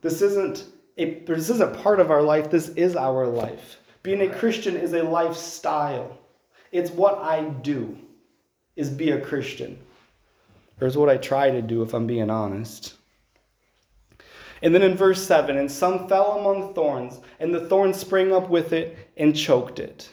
This 0.00 0.20
isn't 0.20 0.64
a, 0.98 1.20
this 1.20 1.48
isn't 1.48 1.76
part 1.82 2.00
of 2.00 2.10
our 2.10 2.22
life, 2.22 2.50
this 2.50 2.70
is 2.70 2.96
our 2.96 3.26
life. 3.26 3.78
Being 4.02 4.22
a 4.22 4.34
Christian 4.34 4.76
is 4.76 4.92
a 4.92 5.02
lifestyle. 5.02 6.18
It's 6.72 6.90
what 6.90 7.18
I 7.18 7.44
do, 7.44 7.96
is 8.74 8.90
be 8.90 9.10
a 9.12 9.20
Christian. 9.20 9.78
Or 10.80 10.88
is 10.88 10.96
what 10.96 11.08
I 11.08 11.16
try 11.16 11.50
to 11.50 11.62
do 11.62 11.82
if 11.82 11.94
I'm 11.94 12.06
being 12.06 12.30
honest. 12.30 12.94
And 14.64 14.74
then 14.74 14.82
in 14.82 14.96
verse 14.96 15.22
7, 15.22 15.58
and 15.58 15.70
some 15.70 16.08
fell 16.08 16.38
among 16.38 16.72
thorns, 16.72 17.20
and 17.38 17.54
the 17.54 17.68
thorns 17.68 17.98
sprang 17.98 18.32
up 18.32 18.48
with 18.48 18.72
it 18.72 18.96
and 19.18 19.36
choked 19.36 19.78
it. 19.78 20.08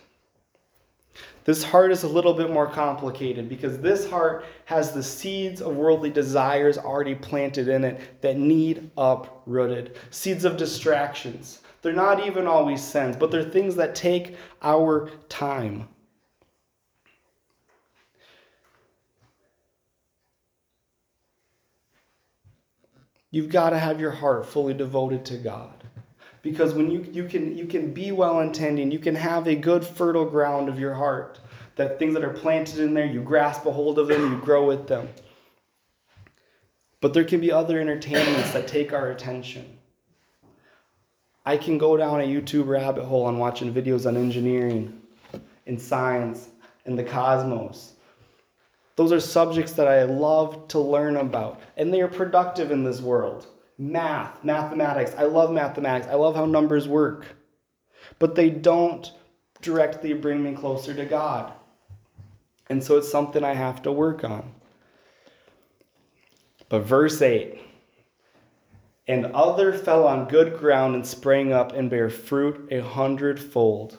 This 1.46 1.64
heart 1.64 1.90
is 1.90 2.04
a 2.04 2.10
little 2.10 2.34
bit 2.34 2.52
more 2.52 2.68
complicated 2.68 3.48
because 3.48 3.80
this 3.80 4.10
heart 4.10 4.44
has 4.66 4.92
the 4.92 5.02
seeds 5.02 5.62
of 5.62 5.78
worldly 5.78 6.10
desires 6.10 6.78
already 6.78 7.16
planted 7.16 7.70
in 7.70 7.86
it 7.86 8.22
that 8.22 8.38
need 8.38 8.92
uprooted. 8.98 9.98
Seeds 10.10 10.44
of 10.44 10.58
distractions. 10.58 11.62
They're 11.82 11.94
not 11.94 12.28
even 12.28 12.46
always 12.46 12.84
sins, 12.84 13.16
but 13.16 13.32
they're 13.32 13.44
things 13.44 13.76
that 13.78 13.96
take 13.96 14.36
our 14.62 15.12
time. 15.30 15.88
You've 23.32 23.50
got 23.50 23.70
to 23.70 23.80
have 23.80 24.00
your 24.00 24.12
heart 24.12 24.46
fully 24.46 24.74
devoted 24.74 25.26
to 25.26 25.38
God. 25.38 25.74
Because 26.42 26.74
when 26.74 26.92
you, 26.92 27.08
you 27.12 27.26
can 27.26 27.58
you 27.58 27.66
can 27.66 27.94
be 27.94 28.12
well 28.12 28.42
intending, 28.42 28.92
you 28.92 29.00
can 29.00 29.16
have 29.16 29.48
a 29.48 29.56
good 29.56 29.86
fertile 29.86 30.26
ground 30.26 30.70
of 30.70 30.80
your 30.80 30.94
heart. 30.94 31.40
That 31.78 31.98
things 31.98 32.14
that 32.16 32.24
are 32.24 32.34
planted 32.34 32.80
in 32.80 32.94
there, 32.94 33.06
you 33.06 33.22
grasp 33.22 33.66
a 33.66 33.72
hold 33.72 33.98
of 33.98 34.08
them, 34.08 34.34
you 34.34 34.38
grow 34.40 34.66
with 34.66 34.88
them. 34.88 35.08
But 37.00 37.14
there 37.14 37.24
can 37.24 37.40
be 37.40 37.52
other 37.52 37.80
entertainments 37.80 38.52
that 38.52 38.68
take 38.68 38.92
our 38.92 39.12
attention. 39.12 39.78
I 41.46 41.58
can 41.58 41.78
go 41.78 41.98
down 41.98 42.22
a 42.22 42.24
YouTube 42.24 42.68
rabbit 42.68 43.06
hole 43.06 43.26
on 43.26 43.40
watching 43.40 43.74
videos 43.74 44.06
on 44.06 44.18
engineering 44.18 45.02
and 45.66 45.82
science 45.82 46.50
and 46.86 47.00
the 47.00 47.04
cosmos 47.04 47.94
those 49.02 49.12
are 49.12 49.20
subjects 49.20 49.72
that 49.72 49.88
I 49.88 50.04
love 50.04 50.68
to 50.68 50.80
learn 50.80 51.18
about, 51.18 51.60
and 51.76 51.92
they 51.92 52.02
are 52.02 52.08
productive 52.08 52.70
in 52.70 52.84
this 52.84 53.02
world. 53.02 53.48
Math, 53.80 54.44
mathematics. 54.44 55.16
I 55.18 55.24
love 55.24 55.52
mathematics. 55.52 56.08
I 56.08 56.14
love 56.14 56.36
how 56.36 56.46
numbers 56.46 56.88
work. 56.88 57.26
But 58.20 58.36
they 58.36 58.52
don't 58.52 59.12
directly 59.64 60.14
bring 60.14 60.44
me 60.44 60.54
closer 60.54 60.94
to 60.94 61.04
God. 61.06 61.52
And 62.70 62.84
so 62.84 62.98
it's 62.98 63.10
something 63.10 63.44
I 63.44 63.56
have 63.56 63.82
to 63.82 63.92
work 63.92 64.24
on. 64.24 64.54
But 66.70 66.82
verse 66.82 67.24
8 67.24 67.60
And 69.08 69.26
other 69.34 69.74
fell 69.74 70.08
on 70.08 70.28
good 70.28 70.60
ground 70.60 70.94
and 70.94 71.08
sprang 71.08 71.54
up 71.54 71.72
and 71.72 71.90
bare 71.90 72.12
fruit 72.12 72.68
a 72.72 72.84
hundredfold. 72.84 73.98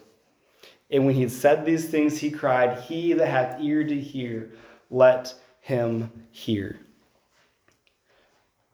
And 0.93 1.07
when 1.07 1.17
he 1.17 1.23
had 1.23 1.33
said 1.33 1.67
these 1.67 1.89
things, 1.89 2.19
he 2.19 2.31
cried, 2.31 2.79
He 2.83 3.15
that 3.15 3.27
hath 3.27 3.61
ear 3.61 3.83
to 3.83 4.01
hear, 4.01 4.53
let 4.93 5.35
him 5.61 6.11
hear. 6.31 6.79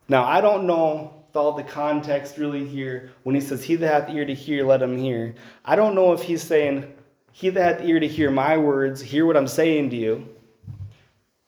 Now, 0.09 0.25
I 0.25 0.41
don't 0.41 0.67
know 0.67 1.15
all 1.35 1.53
the 1.53 1.63
context 1.63 2.37
really 2.37 2.67
here 2.67 3.13
when 3.23 3.35
he 3.35 3.41
says, 3.41 3.63
He 3.63 3.77
that 3.77 4.09
hath 4.09 4.15
ear 4.15 4.25
to 4.25 4.35
hear, 4.35 4.67
let 4.67 4.83
him 4.83 4.99
hear. 4.99 5.35
I 5.65 5.77
don't 5.77 5.95
know 5.95 6.13
if 6.13 6.23
he's 6.23 6.43
saying, 6.43 6.93
He 7.33 7.49
that 7.51 7.81
hath 7.81 7.89
ear 7.89 8.01
to 8.01 8.09
hear 8.09 8.31
my 8.31 8.59
words, 8.59 9.01
hear 9.01 9.25
what 9.25 9.37
I'm 9.37 9.47
saying 9.47 9.91
to 9.91 9.97
you. 9.97 10.29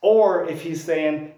Or 0.00 0.48
if 0.48 0.62
he's 0.62 0.82
saying, 0.82 1.32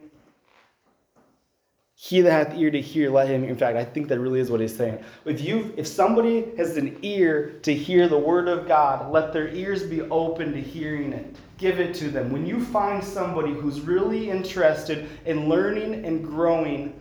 he 2.04 2.20
that 2.20 2.32
hath 2.32 2.58
ear 2.58 2.68
to 2.68 2.80
hear, 2.80 3.12
let 3.12 3.28
him. 3.28 3.44
In 3.44 3.54
fact, 3.54 3.76
I 3.76 3.84
think 3.84 4.08
that 4.08 4.18
really 4.18 4.40
is 4.40 4.50
what 4.50 4.58
he's 4.58 4.76
saying. 4.76 4.98
If 5.24 5.40
you, 5.40 5.72
if 5.76 5.86
somebody 5.86 6.52
has 6.56 6.76
an 6.76 6.98
ear 7.02 7.60
to 7.62 7.72
hear 7.72 8.08
the 8.08 8.18
word 8.18 8.48
of 8.48 8.66
God, 8.66 9.12
let 9.12 9.32
their 9.32 9.46
ears 9.50 9.84
be 9.84 10.00
open 10.02 10.52
to 10.52 10.60
hearing 10.60 11.12
it. 11.12 11.36
Give 11.58 11.78
it 11.78 11.94
to 11.94 12.08
them. 12.08 12.32
When 12.32 12.44
you 12.44 12.64
find 12.64 13.04
somebody 13.04 13.52
who's 13.52 13.80
really 13.82 14.30
interested 14.30 15.08
in 15.26 15.48
learning 15.48 16.04
and 16.04 16.26
growing 16.26 17.00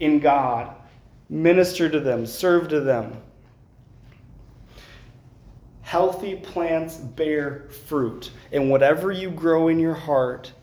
in 0.00 0.18
God, 0.18 0.74
minister 1.28 1.90
to 1.90 2.00
them, 2.00 2.24
serve 2.24 2.68
to 2.68 2.80
them. 2.80 3.14
Healthy 5.82 6.36
plants 6.36 6.96
bear 6.96 7.68
fruit, 7.84 8.30
and 8.50 8.70
whatever 8.70 9.12
you 9.12 9.30
grow 9.30 9.68
in 9.68 9.78
your 9.78 9.92
heart 9.92 10.54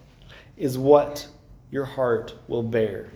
is 0.58 0.76
what 0.76 1.28
your 1.72 1.86
heart 1.86 2.36
will 2.48 2.64
bear. 2.64 3.10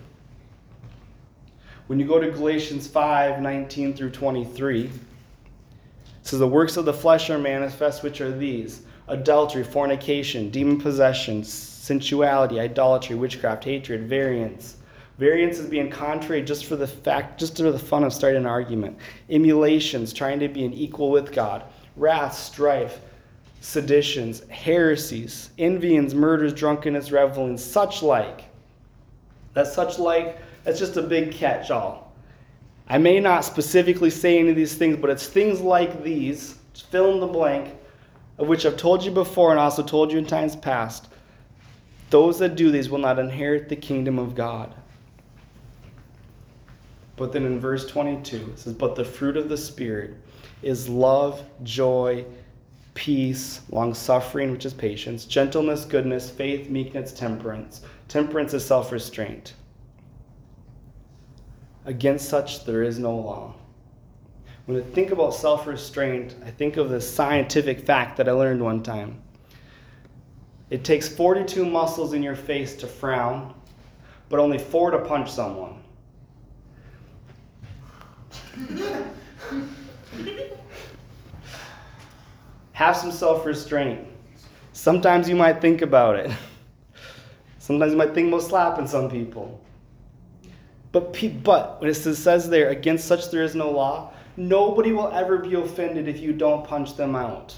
When 1.86 2.00
you 2.00 2.06
go 2.06 2.18
to 2.18 2.30
Galatians 2.30 2.88
5 2.88 3.40
19 3.40 3.94
through 3.94 4.10
23, 4.10 4.84
it 4.84 4.90
says, 6.22 6.40
The 6.40 6.48
works 6.48 6.76
of 6.76 6.84
the 6.84 6.92
flesh 6.92 7.30
are 7.30 7.38
manifest, 7.38 8.02
which 8.02 8.20
are 8.20 8.36
these 8.36 8.82
adultery, 9.08 9.62
fornication, 9.62 10.50
demon 10.50 10.80
possession, 10.80 11.44
sensuality, 11.44 12.58
idolatry, 12.58 13.14
witchcraft, 13.14 13.62
hatred, 13.62 14.08
variance. 14.08 14.78
Variance 15.18 15.58
is 15.58 15.68
being 15.68 15.90
contrary 15.90 16.42
just 16.42 16.66
for 16.66 16.76
the 16.76 16.86
fact, 16.86 17.38
just 17.38 17.56
for 17.56 17.70
the 17.70 17.78
fun 17.78 18.04
of 18.04 18.12
starting 18.12 18.40
an 18.40 18.46
argument. 18.46 18.98
Emulations, 19.30 20.12
trying 20.12 20.40
to 20.40 20.48
be 20.48 20.64
an 20.64 20.74
equal 20.74 21.10
with 21.10 21.32
God. 21.32 21.62
Wrath, 21.96 22.36
strife, 22.36 23.00
seditions, 23.60 24.46
heresies, 24.48 25.50
envyings, 25.58 26.14
murders, 26.14 26.52
drunkenness, 26.52 27.12
revelings, 27.12 27.64
such 27.64 28.02
like. 28.02 28.45
That 29.56 29.66
such 29.66 29.98
like, 29.98 30.38
that's 30.64 30.78
just 30.78 30.98
a 30.98 31.02
big 31.02 31.32
catch 31.32 31.70
all. 31.70 32.12
I 32.88 32.98
may 32.98 33.20
not 33.20 33.42
specifically 33.42 34.10
say 34.10 34.38
any 34.38 34.50
of 34.50 34.56
these 34.56 34.74
things, 34.74 34.98
but 34.98 35.08
it's 35.08 35.26
things 35.26 35.62
like 35.62 36.04
these, 36.04 36.58
fill 36.90 37.14
in 37.14 37.20
the 37.20 37.26
blank, 37.26 37.74
of 38.36 38.48
which 38.48 38.66
I've 38.66 38.76
told 38.76 39.02
you 39.02 39.10
before 39.10 39.52
and 39.52 39.58
also 39.58 39.82
told 39.82 40.12
you 40.12 40.18
in 40.18 40.26
times 40.26 40.56
past, 40.56 41.08
Those 42.10 42.38
that 42.40 42.54
do 42.54 42.70
these 42.70 42.90
will 42.90 42.98
not 42.98 43.18
inherit 43.18 43.70
the 43.70 43.76
kingdom 43.76 44.18
of 44.18 44.34
God. 44.34 44.74
But 47.16 47.32
then 47.32 47.46
in 47.46 47.58
verse 47.58 47.86
22, 47.86 48.36
it 48.36 48.58
says, 48.58 48.74
But 48.74 48.94
the 48.94 49.06
fruit 49.06 49.38
of 49.38 49.48
the 49.48 49.56
Spirit 49.56 50.16
is 50.62 50.86
love, 50.86 51.42
joy, 51.62 52.26
peace, 52.92 53.62
long 53.70 53.94
suffering, 53.94 54.52
which 54.52 54.66
is 54.66 54.74
patience, 54.74 55.24
gentleness, 55.24 55.86
goodness, 55.86 56.28
faith, 56.28 56.68
meekness, 56.68 57.14
temperance. 57.14 57.80
Temperance 58.08 58.54
is 58.54 58.64
self 58.64 58.92
restraint. 58.92 59.54
Against 61.84 62.28
such 62.28 62.64
there 62.64 62.82
is 62.82 62.98
no 62.98 63.14
law. 63.14 63.54
When 64.66 64.78
I 64.78 64.82
think 64.82 65.10
about 65.12 65.34
self 65.34 65.66
restraint, 65.66 66.34
I 66.44 66.50
think 66.50 66.76
of 66.76 66.90
this 66.90 67.08
scientific 67.08 67.80
fact 67.80 68.16
that 68.16 68.28
I 68.28 68.32
learned 68.32 68.60
one 68.62 68.82
time. 68.82 69.22
It 70.70 70.82
takes 70.82 71.08
42 71.08 71.64
muscles 71.64 72.12
in 72.12 72.22
your 72.22 72.34
face 72.34 72.74
to 72.76 72.88
frown, 72.88 73.54
but 74.28 74.40
only 74.40 74.58
four 74.58 74.90
to 74.90 74.98
punch 74.98 75.30
someone. 75.30 75.80
Have 82.72 82.96
some 82.96 83.12
self 83.12 83.46
restraint. 83.46 84.06
Sometimes 84.72 85.28
you 85.28 85.36
might 85.36 85.60
think 85.60 85.82
about 85.82 86.16
it. 86.16 86.30
Sometimes 87.66 87.96
my 87.96 88.06
thing 88.06 88.30
will 88.30 88.40
slap 88.40 88.76
slapping 88.76 88.86
some 88.86 89.10
people. 89.10 89.60
But, 90.92 91.12
but 91.42 91.80
when 91.80 91.90
it 91.90 91.94
says 91.94 92.48
there, 92.48 92.68
against 92.68 93.08
such 93.08 93.32
there 93.32 93.42
is 93.42 93.56
no 93.56 93.72
law, 93.72 94.12
nobody 94.36 94.92
will 94.92 95.08
ever 95.08 95.38
be 95.38 95.54
offended 95.54 96.06
if 96.06 96.20
you 96.20 96.32
don't 96.32 96.64
punch 96.64 96.94
them 96.96 97.16
out. 97.16 97.56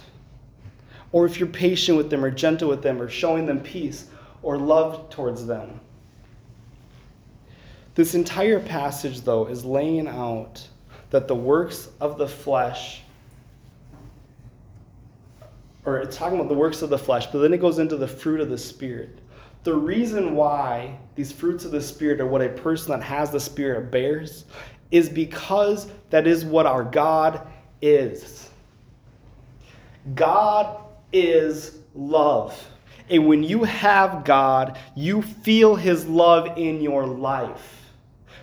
Or 1.12 1.26
if 1.26 1.38
you're 1.38 1.46
patient 1.46 1.98
with 1.98 2.08
them, 2.08 2.24
or 2.24 2.30
gentle 2.30 2.70
with 2.70 2.80
them, 2.80 3.02
or 3.02 3.10
showing 3.10 3.44
them 3.44 3.60
peace, 3.60 4.06
or 4.42 4.56
love 4.56 5.10
towards 5.10 5.44
them. 5.44 5.78
This 7.94 8.14
entire 8.14 8.60
passage, 8.60 9.20
though, 9.20 9.44
is 9.44 9.62
laying 9.62 10.08
out 10.08 10.66
that 11.10 11.28
the 11.28 11.36
works 11.36 11.90
of 12.00 12.16
the 12.16 12.26
flesh, 12.26 13.02
or 15.84 15.98
it's 15.98 16.16
talking 16.16 16.38
about 16.38 16.48
the 16.48 16.54
works 16.54 16.80
of 16.80 16.88
the 16.88 16.98
flesh, 16.98 17.26
but 17.26 17.40
then 17.40 17.52
it 17.52 17.60
goes 17.60 17.78
into 17.78 17.98
the 17.98 18.08
fruit 18.08 18.40
of 18.40 18.48
the 18.48 18.56
Spirit. 18.56 19.18
The 19.68 19.74
reason 19.74 20.34
why 20.34 20.98
these 21.14 21.30
fruits 21.30 21.66
of 21.66 21.72
the 21.72 21.82
Spirit 21.82 22.22
are 22.22 22.26
what 22.26 22.40
a 22.40 22.48
person 22.48 22.90
that 22.92 23.02
has 23.02 23.30
the 23.30 23.38
Spirit 23.38 23.90
bears 23.90 24.46
is 24.90 25.10
because 25.10 25.88
that 26.08 26.26
is 26.26 26.42
what 26.42 26.64
our 26.64 26.82
God 26.82 27.46
is. 27.82 28.48
God 30.14 30.80
is 31.12 31.80
love. 31.94 32.58
And 33.10 33.26
when 33.26 33.42
you 33.42 33.62
have 33.64 34.24
God, 34.24 34.78
you 34.94 35.20
feel 35.20 35.76
His 35.76 36.06
love 36.06 36.56
in 36.56 36.80
your 36.80 37.06
life. 37.06 37.90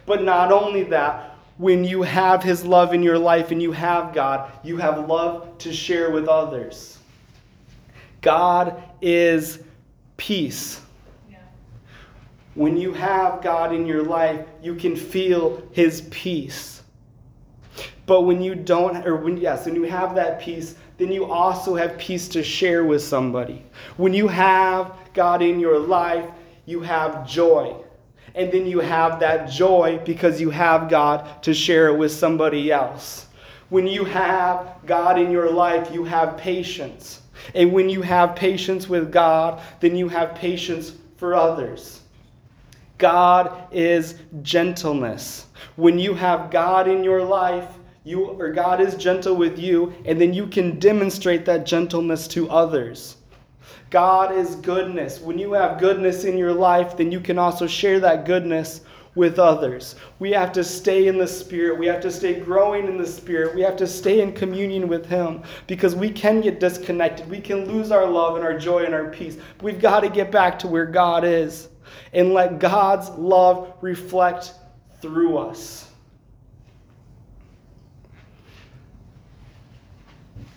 But 0.05 0.22
not 0.22 0.51
only 0.51 0.84
that, 0.84 1.36
when 1.58 1.84
you 1.84 2.03
have 2.03 2.44
His 2.44 2.63
love 2.63 2.94
in 2.94 3.01
your 3.01 3.17
life 3.17 3.50
and 3.50 3.60
you 3.60 3.72
have 3.72 4.13
God, 4.13 4.51
you 4.63 4.77
have 4.77 5.10
love 5.10 5.58
to 5.58 5.74
share 5.74 6.12
with 6.12 6.27
others. 6.27 7.00
God 8.22 8.84
is 9.01 9.58
peace. 10.17 10.82
When 12.56 12.78
you 12.78 12.94
have 12.94 13.42
God 13.42 13.74
in 13.74 13.86
your 13.86 14.04
life, 14.04 14.46
you 14.62 14.76
can 14.76 14.96
feel 14.96 15.62
His 15.72 16.02
peace. 16.10 16.82
But 18.06 18.22
when 18.22 18.42
you 18.42 18.56
don't, 18.56 19.06
or 19.06 19.18
when, 19.18 19.38
yes, 19.38 19.66
when 19.66 19.76
you 19.76 19.84
have 19.84 20.16
that 20.16 20.40
peace, 20.40 20.76
then 20.98 21.12
you 21.12 21.26
also 21.26 21.76
have 21.76 21.98
peace 21.98 22.28
to 22.30 22.44
share 22.44 22.86
with 22.86 23.02
somebody. 23.02 23.66
When 23.98 24.14
you 24.14 24.28
have 24.30 24.94
God 25.14 25.42
in 25.42 25.60
your 25.60 25.80
life, 25.80 26.30
you 26.66 26.80
have 26.82 27.28
joy. 27.28 27.76
And 28.36 28.52
then 28.52 28.66
you 28.66 28.80
have 28.80 29.20
that 29.20 29.50
joy 29.50 30.00
because 30.06 30.40
you 30.40 30.50
have 30.50 30.90
God 30.90 31.44
to 31.44 31.54
share 31.54 31.88
it 31.90 31.98
with 31.98 32.12
somebody 32.12 32.72
else. 32.72 33.28
When 33.70 33.88
you 33.88 34.06
have 34.06 34.76
God 34.86 35.20
in 35.20 35.32
your 35.32 35.50
life, 35.52 35.90
you 35.92 36.04
have 36.04 36.38
patience. 36.38 37.22
And 37.53 37.74
when 37.74 37.90
you 37.90 38.01
have 38.01 38.36
patience 38.36 38.88
with 38.88 39.12
God, 39.12 39.62
then 39.79 39.96
you 39.96 40.08
have 40.10 40.36
patience 40.36 40.94
for 41.18 41.34
others. 41.34 42.01
God 42.98 43.68
is 43.72 44.16
gentleness. 44.42 45.48
When 45.75 46.00
you 46.00 46.14
have 46.14 46.51
God 46.51 46.88
in 46.88 47.03
your 47.03 47.24
life, 47.24 47.68
you 48.03 48.25
or 48.25 48.51
God 48.51 48.79
is 48.79 48.96
gentle 48.96 49.36
with 49.36 49.60
you, 49.60 49.94
and 50.05 50.22
then 50.22 50.34
you 50.34 50.48
can 50.48 50.79
demonstrate 50.79 51.46
that 51.46 51.66
gentleness 51.66 52.27
to 52.29 52.50
others. 52.50 53.18
God 53.90 54.36
is 54.36 54.55
goodness. 54.55 55.20
When 55.20 55.40
you 55.40 55.53
have 55.53 55.79
goodness 55.79 56.24
in 56.24 56.38
your 56.38 56.53
life, 56.53 56.96
then 56.96 57.12
you 57.12 57.20
can 57.20 57.38
also 57.38 57.68
share 57.68 58.00
that 58.00 58.25
goodness 58.25 58.81
with 59.16 59.40
others. 59.40 59.96
We 60.20 60.31
have 60.31 60.51
to 60.53 60.64
stay 60.64 61.08
in 61.08 61.18
the 61.18 61.27
Spirit. 61.27 61.79
We 61.79 61.88
have 61.88 62.01
to 62.01 62.12
stay 62.12 62.40
growing 62.40 62.88
in 62.88 62.98
the 62.98 63.08
Spirit. 63.08 63.55
We 63.55 63.62
have 63.62 63.77
to 63.77 63.88
stay 63.88 64.22
in 64.22 64.34
communion 64.34 64.88
with 64.88 65.05
Him 65.05 65.44
because 65.68 65.96
we 65.96 66.12
can 66.12 66.42
get 66.42 66.60
disconnected. 66.60 67.29
We 67.29 67.40
can 67.40 67.66
lose 67.66 67.92
our 67.92 68.05
love 68.05 68.36
and 68.36 68.44
our 68.44 68.58
joy 68.58 68.84
and 68.84 68.94
our 68.94 69.10
peace. 69.10 69.38
We've 69.62 69.79
got 69.79 70.01
to 70.01 70.10
get 70.10 70.31
back 70.31 70.60
to 70.60 70.68
where 70.68 70.86
God 70.86 71.24
is 71.24 71.70
and 72.14 72.34
let 72.34 72.60
God's 72.60 73.10
love 73.12 73.74
reflect 73.82 74.54
through 75.02 75.38
us. 75.38 75.90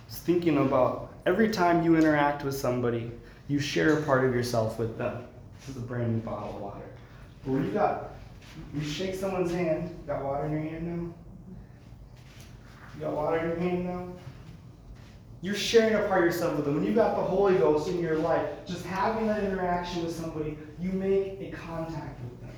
Just 0.09 0.23
thinking 0.25 0.59
about 0.59 1.13
every 1.27 1.51
time 1.51 1.85
you 1.85 1.97
interact 1.97 2.45
with 2.45 2.57
somebody, 2.57 3.13
you 3.49 3.59
share 3.59 3.99
a 3.99 4.03
part 4.03 4.25
of 4.25 4.35
yourself 4.35 4.79
with 4.79 4.97
them. 4.99 5.25
This 5.61 5.71
is 5.71 5.77
a 5.77 5.87
brand 5.87 6.15
new 6.15 6.21
bottle 6.21 6.57
of 6.57 6.61
water. 6.61 6.87
But 7.45 7.53
when 7.53 7.65
you 7.65 7.73
got, 7.73 8.11
you 8.75 8.83
shake 8.83 9.15
someone's 9.15 9.53
hand, 9.53 9.95
got 10.07 10.25
water 10.25 10.47
in 10.47 10.53
your 10.53 10.63
hand 10.63 10.87
now? 10.87 11.15
You 12.95 13.01
got 13.01 13.13
water 13.13 13.39
in 13.39 13.49
your 13.49 13.59
hand 13.59 13.85
now? 13.87 14.09
You're 15.41 15.55
sharing 15.55 15.95
a 15.95 16.09
part 16.09 16.21
of 16.21 16.25
yourself 16.25 16.57
with 16.57 16.65
them. 16.65 16.75
When 16.75 16.85
you've 16.85 16.97
got 16.97 17.17
the 17.17 17.23
Holy 17.23 17.55
Ghost 17.57 17.89
in 17.89 18.01
your 18.01 18.17
life, 18.17 18.49
just 18.67 18.85
having 18.85 19.29
that 19.29 19.45
interaction 19.45 20.05
with 20.05 20.15
somebody, 20.15 20.59
you 20.81 20.91
make 20.91 21.41
a 21.41 21.51
contact 21.57 22.21
with 22.25 22.41
them. 22.41 22.51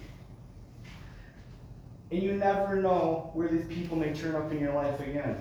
And 2.11 2.23
you 2.23 2.33
never 2.33 2.77
know 2.77 3.31
where 3.35 3.49
these 3.49 3.67
people 3.67 3.97
may 3.97 4.15
turn 4.15 4.35
up 4.35 4.51
in 4.51 4.59
your 4.59 4.73
life 4.73 4.99
again. 5.01 5.37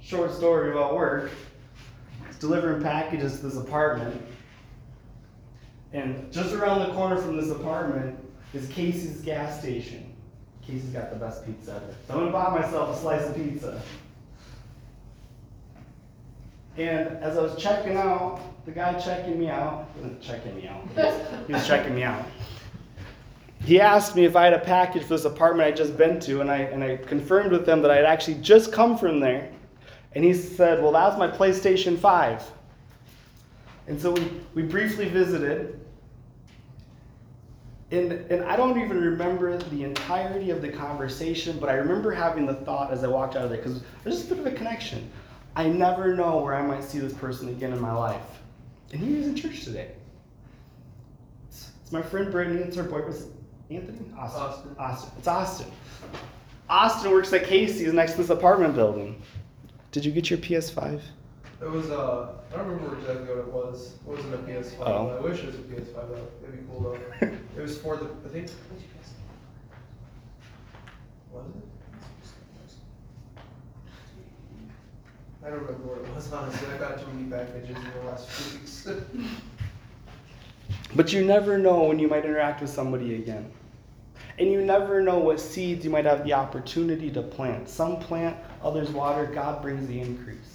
Short 0.00 0.32
story 0.32 0.70
about 0.72 0.96
work. 0.96 1.30
delivering 2.40 2.82
packages 2.82 3.36
to 3.36 3.42
this 3.46 3.56
apartment. 3.56 4.20
And 5.92 6.32
just 6.32 6.54
around 6.54 6.80
the 6.80 6.94
corner 6.94 7.16
from 7.16 7.36
this 7.36 7.50
apartment 7.50 8.18
is 8.54 8.66
Casey's 8.68 9.20
gas 9.20 9.60
station. 9.60 10.09
Casey's 10.70 10.90
got 10.90 11.10
the 11.10 11.16
best 11.16 11.44
pizza. 11.44 11.82
So 12.06 12.14
I'm 12.14 12.20
gonna 12.20 12.32
buy 12.32 12.60
myself 12.60 12.96
a 12.96 13.00
slice 13.00 13.28
of 13.28 13.34
pizza. 13.34 13.82
And 16.76 17.08
as 17.18 17.36
I 17.36 17.42
was 17.42 17.60
checking 17.60 17.96
out, 17.96 18.40
the 18.64 18.70
guy 18.70 18.98
checking 18.98 19.38
me 19.38 19.48
out, 19.48 19.88
checking 20.22 20.54
me 20.54 20.68
out, 20.68 20.82
he 20.94 21.02
was, 21.02 21.14
he 21.46 21.52
was 21.52 21.66
checking 21.66 21.94
me 21.94 22.04
out. 22.04 22.24
He 23.64 23.80
asked 23.80 24.16
me 24.16 24.24
if 24.24 24.36
I 24.36 24.44
had 24.44 24.54
a 24.54 24.60
package 24.60 25.02
for 25.02 25.08
this 25.10 25.24
apartment 25.24 25.66
I'd 25.66 25.76
just 25.76 25.98
been 25.98 26.20
to, 26.20 26.40
and 26.40 26.50
I, 26.50 26.58
and 26.58 26.82
I 26.82 26.96
confirmed 26.96 27.52
with 27.52 27.68
him 27.68 27.82
that 27.82 27.90
I 27.90 27.96
had 27.96 28.04
actually 28.04 28.36
just 28.36 28.72
come 28.72 28.96
from 28.96 29.20
there. 29.20 29.50
And 30.14 30.24
he 30.24 30.32
said, 30.32 30.82
Well, 30.82 30.92
that's 30.92 31.18
my 31.18 31.28
PlayStation 31.28 31.98
5. 31.98 32.50
And 33.88 34.00
so 34.00 34.12
we, 34.12 34.30
we 34.54 34.62
briefly 34.62 35.08
visited, 35.08 35.79
and, 37.90 38.12
and 38.12 38.44
I 38.44 38.56
don't 38.56 38.80
even 38.80 39.00
remember 39.00 39.56
the 39.58 39.84
entirety 39.84 40.50
of 40.50 40.62
the 40.62 40.68
conversation, 40.68 41.58
but 41.58 41.68
I 41.68 41.74
remember 41.74 42.12
having 42.12 42.46
the 42.46 42.54
thought 42.54 42.92
as 42.92 43.02
I 43.02 43.08
walked 43.08 43.34
out 43.34 43.44
of 43.44 43.50
there, 43.50 43.58
because 43.58 43.82
there's 44.04 44.18
just 44.18 44.30
a 44.30 44.34
bit 44.34 44.46
of 44.46 44.52
a 44.52 44.56
connection. 44.56 45.10
I 45.56 45.68
never 45.68 46.14
know 46.14 46.38
where 46.38 46.54
I 46.54 46.62
might 46.62 46.84
see 46.84 47.00
this 47.00 47.12
person 47.12 47.48
again 47.48 47.72
in 47.72 47.80
my 47.80 47.92
life. 47.92 48.22
And 48.92 49.00
he 49.00 49.14
was 49.14 49.26
in 49.26 49.34
church 49.34 49.64
today. 49.64 49.92
It's, 51.48 51.70
it's 51.82 51.90
my 51.90 52.02
friend 52.02 52.30
Brittany, 52.30 52.60
it's 52.60 52.76
her 52.76 52.84
boyfriend. 52.84 53.34
Anthony? 53.70 53.98
Austin. 54.16 54.42
Austin. 54.42 54.76
Austin. 54.78 55.12
It's 55.18 55.28
Austin. 55.28 55.72
Austin 56.68 57.10
works 57.10 57.32
at 57.32 57.44
Casey's 57.44 57.92
next 57.92 58.12
to 58.12 58.18
this 58.18 58.30
apartment 58.30 58.74
building. 58.74 59.20
Did 59.90 60.04
you 60.04 60.12
get 60.12 60.30
your 60.30 60.38
PS5? 60.38 61.00
It 61.60 61.70
was, 61.70 61.90
uh, 61.90 62.32
I 62.52 62.56
don't 62.56 62.68
remember 62.68 62.98
exactly 62.98 63.28
what 63.28 63.38
it 63.38 63.52
was. 63.52 63.94
It 63.94 64.06
wasn't 64.06 64.34
a 64.34 64.38
PS5. 64.38 64.74
Oh. 64.80 65.08
I 65.08 65.20
wish 65.20 65.40
it 65.40 65.46
was 65.46 65.56
a 65.56 65.58
PS5 65.58 66.08
though. 66.08 66.26
It'd 66.42 66.58
be 66.58 66.64
cool 66.72 66.80
though. 66.80 67.26
it 67.56 67.60
was 67.60 67.76
for 67.76 67.96
the, 67.96 68.06
I 68.24 68.28
think. 68.28 68.48
Was 71.32 71.44
it? 71.44 71.52
I 75.42 75.50
don't 75.50 75.60
remember 75.60 75.86
what 75.86 75.98
it 75.98 76.08
was, 76.14 76.32
honestly. 76.32 76.68
I 76.74 76.78
got 76.78 76.98
too 76.98 77.06
many 77.12 77.30
packages 77.30 77.76
in 77.76 77.92
the 78.02 78.10
last 78.10 78.26
few 78.28 78.58
weeks. 78.58 78.86
but 80.94 81.12
you 81.12 81.24
never 81.24 81.58
know 81.58 81.84
when 81.84 81.98
you 81.98 82.08
might 82.08 82.24
interact 82.24 82.62
with 82.62 82.70
somebody 82.70 83.16
again. 83.16 83.52
And 84.38 84.50
you 84.50 84.62
never 84.62 85.02
know 85.02 85.18
what 85.18 85.38
seeds 85.40 85.84
you 85.84 85.90
might 85.90 86.06
have 86.06 86.24
the 86.24 86.32
opportunity 86.32 87.10
to 87.10 87.20
plant. 87.20 87.68
Some 87.68 87.98
plant, 87.98 88.38
others 88.62 88.88
water. 88.90 89.26
God 89.26 89.60
brings 89.60 89.86
the 89.86 90.00
increase. 90.00 90.49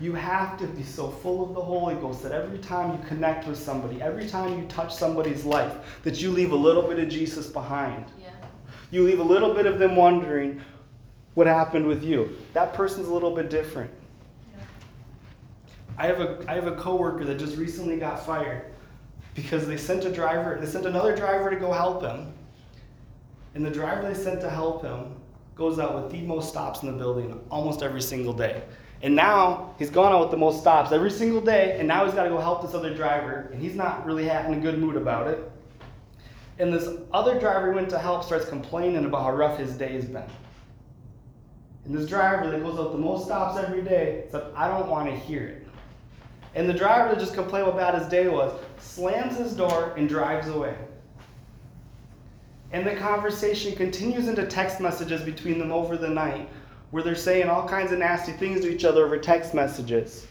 You 0.00 0.14
have 0.14 0.58
to 0.58 0.66
be 0.66 0.82
so 0.82 1.08
full 1.08 1.48
of 1.48 1.54
the 1.54 1.60
Holy 1.60 1.94
Ghost 1.94 2.22
that 2.24 2.32
every 2.32 2.58
time 2.58 2.92
you 2.92 2.98
connect 3.06 3.46
with 3.46 3.58
somebody, 3.58 4.02
every 4.02 4.28
time 4.28 4.58
you 4.58 4.66
touch 4.66 4.92
somebody's 4.94 5.44
life, 5.44 6.00
that 6.02 6.20
you 6.20 6.30
leave 6.30 6.52
a 6.52 6.56
little 6.56 6.82
bit 6.82 6.98
of 6.98 7.08
Jesus 7.08 7.46
behind. 7.46 8.04
Yeah. 8.20 8.30
You 8.90 9.04
leave 9.04 9.20
a 9.20 9.24
little 9.24 9.54
bit 9.54 9.66
of 9.66 9.78
them 9.78 9.94
wondering 9.94 10.60
what 11.34 11.46
happened 11.46 11.86
with 11.86 12.02
you. 12.02 12.36
That 12.54 12.74
person's 12.74 13.08
a 13.08 13.12
little 13.12 13.34
bit 13.34 13.50
different. 13.50 13.90
I 15.96 16.06
have 16.06 16.20
a 16.20 16.44
I 16.48 16.54
have 16.54 16.66
a 16.66 16.74
coworker 16.74 17.24
that 17.24 17.38
just 17.38 17.56
recently 17.56 17.98
got 17.98 18.24
fired 18.26 18.72
because 19.34 19.66
they 19.66 19.76
sent 19.76 20.04
a 20.04 20.12
driver 20.12 20.58
they 20.60 20.66
sent 20.66 20.86
another 20.86 21.14
driver 21.14 21.50
to 21.50 21.56
go 21.56 21.72
help 21.72 22.02
him. 22.02 22.32
And 23.54 23.64
the 23.64 23.70
driver 23.70 24.02
they 24.02 24.20
sent 24.20 24.40
to 24.40 24.50
help 24.50 24.82
him 24.82 25.14
goes 25.54 25.78
out 25.78 25.94
with 25.94 26.10
the 26.10 26.20
most 26.22 26.48
stops 26.48 26.82
in 26.82 26.90
the 26.90 26.98
building 26.98 27.40
almost 27.48 27.82
every 27.82 28.02
single 28.02 28.32
day. 28.32 28.64
And 29.04 29.14
now 29.14 29.74
he's 29.78 29.90
gone 29.90 30.14
out 30.14 30.22
with 30.22 30.30
the 30.30 30.38
most 30.38 30.62
stops 30.62 30.90
every 30.90 31.10
single 31.10 31.42
day, 31.42 31.76
and 31.78 31.86
now 31.86 32.06
he's 32.06 32.14
got 32.14 32.22
to 32.22 32.30
go 32.30 32.40
help 32.40 32.62
this 32.62 32.72
other 32.72 32.94
driver, 32.94 33.50
and 33.52 33.60
he's 33.60 33.74
not 33.74 34.06
really 34.06 34.30
in 34.30 34.54
a 34.54 34.56
good 34.56 34.78
mood 34.78 34.96
about 34.96 35.26
it. 35.26 35.52
And 36.58 36.72
this 36.72 36.88
other 37.12 37.38
driver 37.38 37.70
he 37.70 37.74
went 37.74 37.90
to 37.90 37.98
help 37.98 38.24
starts 38.24 38.48
complaining 38.48 39.04
about 39.04 39.24
how 39.24 39.32
rough 39.32 39.58
his 39.58 39.74
day 39.74 39.92
has 39.92 40.06
been. 40.06 40.24
And 41.84 41.94
this 41.94 42.08
driver 42.08 42.50
that 42.50 42.62
goes 42.62 42.78
out 42.78 42.92
the 42.92 42.98
most 42.98 43.26
stops 43.26 43.58
every 43.58 43.82
day 43.82 44.24
said, 44.30 44.44
I 44.56 44.68
don't 44.68 44.88
want 44.88 45.10
to 45.10 45.14
hear 45.14 45.42
it. 45.48 45.66
And 46.54 46.66
the 46.66 46.72
driver 46.72 47.10
that 47.10 47.20
just 47.20 47.34
complained 47.34 47.66
how 47.66 47.72
bad 47.72 48.00
his 48.00 48.08
day 48.08 48.28
was 48.28 48.58
slams 48.78 49.36
his 49.36 49.52
door 49.52 49.92
and 49.98 50.08
drives 50.08 50.48
away. 50.48 50.76
And 52.72 52.86
the 52.86 52.94
conversation 52.94 53.76
continues 53.76 54.28
into 54.28 54.46
text 54.46 54.80
messages 54.80 55.20
between 55.20 55.58
them 55.58 55.72
over 55.72 55.98
the 55.98 56.08
night, 56.08 56.48
where 56.94 57.02
they're 57.02 57.16
saying 57.16 57.48
all 57.48 57.66
kinds 57.66 57.90
of 57.90 57.98
nasty 57.98 58.30
things 58.30 58.60
to 58.60 58.72
each 58.72 58.84
other 58.84 59.04
over 59.04 59.18
text 59.18 59.52
messages. 59.52 60.28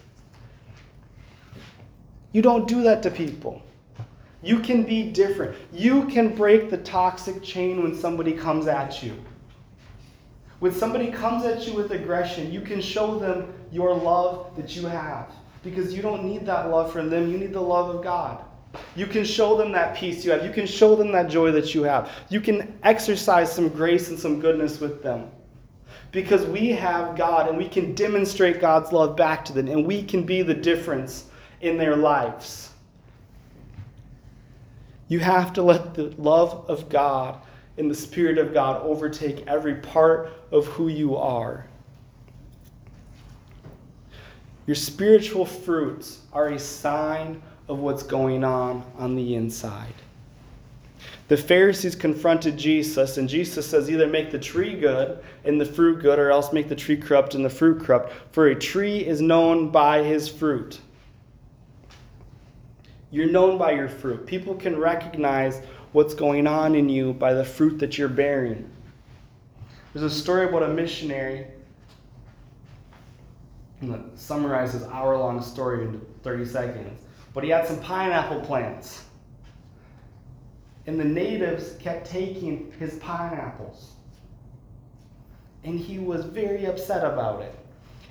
You 2.32 2.42
don't 2.42 2.70
do 2.70 2.82
that 2.84 3.04
to 3.04 3.12
people. 3.12 3.62
You 4.42 4.60
can 4.62 4.84
be 4.84 5.12
different. 5.12 5.58
You 5.74 6.06
can 6.08 6.34
break 6.34 6.70
the 6.70 6.78
toxic 6.78 7.44
chain 7.44 7.84
when 7.84 7.94
somebody 7.94 8.32
comes 8.32 8.68
at 8.68 9.04
you. 9.04 9.14
When 10.60 10.72
somebody 10.72 11.12
comes 11.12 11.44
at 11.44 11.68
you 11.68 11.74
with 11.74 11.92
aggression, 11.92 12.50
you 12.50 12.62
can 12.62 12.80
show 12.80 13.20
them 13.20 13.54
your 13.70 13.94
love 13.94 14.56
that 14.56 14.74
you 14.74 14.86
have 14.86 15.34
because 15.66 15.94
you 15.94 16.02
don't 16.02 16.24
need 16.24 16.46
that 16.46 16.70
love 16.70 16.94
from 16.94 17.10
them. 17.10 17.30
You 17.30 17.38
need 17.38 17.52
the 17.52 17.60
love 17.60 17.94
of 17.94 18.02
God. 18.02 18.42
You 18.96 19.06
can 19.06 19.26
show 19.26 19.58
them 19.58 19.74
that 19.74 19.98
peace 19.98 20.24
you 20.24 20.32
have. 20.32 20.46
You 20.46 20.54
can 20.54 20.66
show 20.66 20.96
them 20.96 21.12
that 21.12 21.30
joy 21.30 21.52
that 21.52 21.76
you 21.76 21.84
have. 21.84 22.10
You 22.30 22.40
can 22.40 22.80
exercise 22.84 23.52
some 23.54 23.68
grace 23.68 24.08
and 24.08 24.18
some 24.18 24.40
goodness 24.40 24.80
with 24.80 25.04
them. 25.04 25.30
Because 26.14 26.46
we 26.46 26.70
have 26.70 27.18
God 27.18 27.50
and 27.50 27.58
we 27.58 27.68
can 27.68 27.94
demonstrate 27.96 28.62
God's 28.62 28.94
love 28.94 29.18
back 29.18 29.44
to 29.46 29.54
them 29.54 29.68
and 29.68 29.86
we 29.86 30.04
can 30.04 30.24
be 30.24 30.44
the 30.44 30.54
difference 30.54 31.26
in 31.60 31.76
their 31.76 31.98
lives. 31.98 32.70
You 35.10 35.20
have 35.20 35.52
to 35.54 35.64
let 35.64 35.96
the 35.96 36.14
love 36.18 36.70
of 36.70 36.88
God 36.88 37.42
and 37.78 37.90
the 37.90 37.96
Spirit 37.96 38.38
of 38.38 38.54
God 38.54 38.84
overtake 38.84 39.46
every 39.48 39.76
part 39.76 40.32
of 40.52 40.68
who 40.68 40.88
you 40.88 41.18
are. 41.18 41.66
Your 44.68 44.76
spiritual 44.76 45.46
fruits 45.46 46.20
are 46.32 46.50
a 46.50 46.60
sign 46.60 47.42
of 47.68 47.80
what's 47.80 48.04
going 48.04 48.44
on 48.44 48.86
on 48.98 49.16
the 49.16 49.36
inside. 49.36 49.94
The 51.30 51.38
Pharisees 51.38 51.96
confronted 51.96 52.58
Jesus, 52.58 53.18
and 53.18 53.30
Jesus 53.30 53.68
says, 53.68 53.90
either 53.90 54.08
make 54.08 54.32
the 54.32 54.40
tree 54.40 54.80
good 54.80 55.24
and 55.46 55.60
the 55.60 55.66
fruit 55.66 56.02
good, 56.02 56.20
or 56.20 56.30
else 56.30 56.52
make 56.52 56.68
the 56.68 56.76
tree 56.76 56.98
corrupt 56.98 57.34
and 57.34 57.46
the 57.46 57.50
fruit 57.50 57.82
corrupt. 57.82 58.12
For 58.32 58.48
a 58.48 58.56
tree 58.56 59.00
is 59.00 59.22
known 59.22 59.70
by 59.70 60.04
his 60.04 60.28
fruit. 60.28 60.80
You're 63.10 63.30
known 63.30 63.58
by 63.58 63.72
your 63.72 63.88
fruit. 63.88 64.26
People 64.26 64.56
can 64.56 64.78
recognize 64.78 65.62
what's 65.94 66.14
going 66.14 66.46
on 66.46 66.76
in 66.76 66.90
you 66.90 67.14
by 67.14 67.34
the 67.34 67.46
fruit 67.46 67.80
that 67.80 67.98
you're 67.98 68.10
bearing. 68.10 68.70
There's 69.94 70.12
a 70.12 70.16
story 70.16 70.46
about 70.46 70.64
a 70.64 70.70
missionary 70.70 71.48
that 73.84 74.02
summarizes 74.16 74.84
hour 74.88 75.18
long 75.18 75.42
story 75.42 75.86
into 75.86 76.00
30 76.24 76.46
seconds. 76.46 77.02
But 77.34 77.44
he 77.44 77.50
had 77.50 77.68
some 77.68 77.80
pineapple 77.80 78.42
plants. 78.42 79.06
And 80.86 81.00
the 81.00 81.06
natives 81.06 81.76
kept 81.80 82.10
taking 82.10 82.74
his 82.80 82.96
pineapples. 82.96 83.94
And 85.64 85.80
he 85.80 86.00
was 86.00 86.26
very 86.26 86.66
upset 86.66 87.06
about 87.06 87.42
it. 87.42 87.56